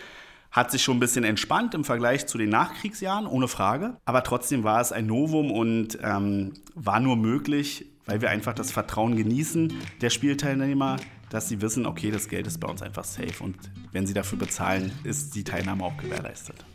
Hat 0.52 0.72
sich 0.72 0.82
schon 0.82 0.98
ein 0.98 1.00
bisschen 1.00 1.24
entspannt 1.24 1.76
im 1.76 1.84
Vergleich 1.84 2.26
zu 2.26 2.40
den 2.40 2.50
Nachkriegsjahren, 2.50 3.28
ohne 3.28 3.48
Frage. 3.48 3.98
Aber 4.06 4.24
trotzdem 4.24 4.64
war 4.64 4.82
es 4.82 4.92
ein 4.92 5.06
Novum 5.06 5.52
und 5.52 6.00
ähm, 6.02 6.54
war 6.74 7.00
nur 7.00 7.16
möglich, 7.16 7.86
weil 8.08 8.22
wir 8.22 8.32
einfach 8.32 8.56
das 8.56 8.72
Vertrauen 8.72 9.16
genießen 9.16 9.72
der 10.02 10.10
Spielteilnehmer, 10.10 10.98
dass 11.30 11.48
sie 11.48 11.62
wissen, 11.62 11.86
okay, 11.86 12.10
das 12.10 12.28
Geld 12.28 12.48
ist 12.48 12.60
bei 12.60 12.68
uns 12.68 12.82
einfach 12.82 13.04
safe 13.04 13.44
und 13.44 13.56
wenn 13.92 14.08
sie 14.08 14.16
dafür 14.16 14.40
bezahlen, 14.40 14.92
ist 15.04 15.36
die 15.36 15.44
Teilnahme 15.44 15.84
auch 15.84 15.98
gewährleistet. 15.98 16.66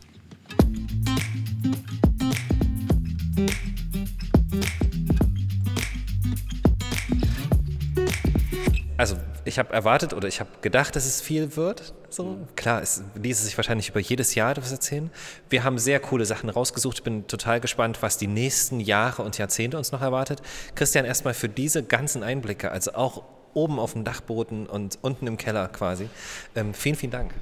Also 8.97 9.17
ich 9.43 9.59
habe 9.59 9.73
erwartet 9.73 10.13
oder 10.13 10.27
ich 10.27 10.39
habe 10.39 10.49
gedacht, 10.61 10.95
dass 10.95 11.05
es 11.05 11.21
viel 11.21 11.57
wird. 11.57 11.93
So 12.09 12.37
klar, 12.55 12.81
es 12.81 13.03
ließe 13.15 13.43
sich 13.43 13.57
wahrscheinlich 13.57 13.89
über 13.89 13.99
jedes 13.99 14.35
Jahr 14.35 14.51
etwas 14.51 14.71
erzählen. 14.71 15.11
Wir 15.49 15.63
haben 15.65 15.77
sehr 15.77 15.99
coole 15.99 16.25
Sachen 16.25 16.49
rausgesucht. 16.49 16.99
Ich 16.99 17.03
bin 17.03 17.27
total 17.27 17.59
gespannt, 17.59 18.01
was 18.01 18.17
die 18.17 18.27
nächsten 18.27 18.79
Jahre 18.79 19.23
und 19.23 19.37
Jahrzehnte 19.37 19.77
uns 19.77 19.91
noch 19.91 20.01
erwartet. 20.01 20.41
Christian, 20.75 21.03
erstmal 21.03 21.33
für 21.33 21.49
diese 21.49 21.83
ganzen 21.83 22.23
Einblicke, 22.23 22.71
also 22.71 22.93
auch 22.93 23.23
oben 23.53 23.79
auf 23.79 23.93
dem 23.93 24.03
Dachboden 24.05 24.65
und 24.65 24.97
unten 25.01 25.27
im 25.27 25.37
Keller 25.37 25.67
quasi. 25.67 26.09
Ähm, 26.55 26.73
vielen, 26.73 26.95
vielen 26.95 27.11
Dank. 27.11 27.33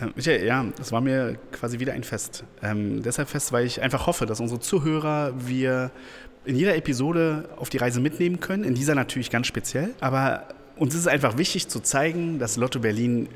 Äh, 0.00 0.06
Michael, 0.16 0.44
ja, 0.44 0.64
es 0.80 0.90
war 0.90 1.00
mir 1.00 1.38
quasi 1.52 1.78
wieder 1.78 1.92
ein 1.92 2.04
Fest. 2.04 2.44
Ähm, 2.62 3.02
deshalb 3.02 3.28
fest, 3.28 3.52
weil 3.52 3.64
ich 3.64 3.80
einfach 3.80 4.06
hoffe, 4.06 4.26
dass 4.26 4.40
unsere 4.40 4.60
Zuhörer 4.60 5.34
wir 5.36 5.92
in 6.44 6.56
jeder 6.56 6.74
Episode 6.74 7.48
auf 7.56 7.68
die 7.68 7.76
Reise 7.76 8.00
mitnehmen 8.00 8.40
können. 8.40 8.64
In 8.64 8.74
dieser 8.74 8.94
natürlich 8.94 9.30
ganz 9.30 9.46
speziell. 9.46 9.90
Aber 10.00 10.48
uns 10.80 10.94
ist 10.94 11.02
es 11.02 11.06
einfach 11.06 11.36
wichtig 11.36 11.68
zu 11.68 11.80
zeigen, 11.80 12.38
dass 12.38 12.56
Lotto 12.56 12.80
Berlin 12.80 13.28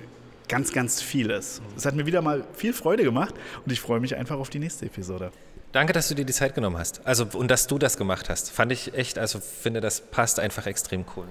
ganz, 0.49 0.73
ganz 0.73 1.03
viel 1.03 1.31
ist. 1.31 1.61
Es 1.77 1.85
hat 1.85 1.95
mir 1.95 2.07
wieder 2.07 2.23
mal 2.23 2.45
viel 2.55 2.73
Freude 2.73 3.05
gemacht 3.05 3.35
und 3.65 3.71
ich 3.71 3.81
freue 3.81 4.01
mich 4.01 4.17
einfach 4.17 4.39
auf 4.39 4.49
die 4.49 4.59
nächste 4.59 4.87
Episode. 4.87 5.31
Danke, 5.73 5.93
dass 5.93 6.09
du 6.09 6.15
dir 6.15 6.25
die 6.25 6.33
Zeit 6.33 6.55
genommen 6.55 6.79
hast. 6.79 7.07
Also 7.07 7.27
und 7.35 7.51
dass 7.51 7.67
du 7.67 7.79
das 7.79 7.99
gemacht 7.99 8.31
hast. 8.31 8.51
Fand 8.51 8.73
ich 8.73 8.95
echt, 8.95 9.19
also 9.19 9.41
finde, 9.41 9.81
das 9.81 10.01
passt 10.01 10.41
einfach 10.41 10.67
extrem 10.67 11.05
cool. 11.17 11.27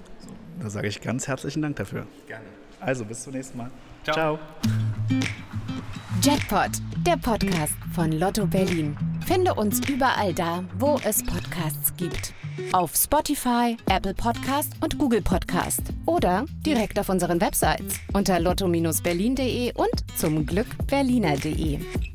Da 0.62 0.70
sage 0.70 0.88
ich 0.88 1.02
ganz 1.02 1.28
herzlichen 1.28 1.62
Dank 1.62 1.78
dafür. 1.78 2.06
Gerne. 2.28 2.46
Also 2.80 3.06
bis 3.06 3.24
zum 3.24 3.34
nächsten 3.34 3.58
Mal. 3.58 3.72
Ciao. 4.04 4.14
Ciao. 4.14 4.40
Jackpot, 6.22 6.72
der 7.08 7.18
Podcast 7.18 7.74
von 7.96 8.12
Lotto 8.12 8.46
Berlin. 8.46 8.96
Finde 9.26 9.56
uns 9.56 9.80
überall 9.90 10.34
da, 10.34 10.64
wo 10.78 11.00
es 11.04 11.24
Podcasts 11.24 11.96
gibt. 11.98 12.34
Auf 12.72 12.96
Spotify, 12.96 13.78
Apple 13.90 14.14
Podcast 14.14 14.74
und 14.82 14.98
Google 14.98 15.22
Podcast. 15.22 15.82
Oder 16.06 16.46
direkt 16.66 17.00
auf 17.00 17.10
unseren 17.10 17.40
Websites 17.42 18.00
unter 18.14 18.40
lotto-berlin.de 18.40 19.74
und 19.74 20.18
zum 20.18 20.46
Glück 20.46 20.68
berliner.de. 20.88 22.13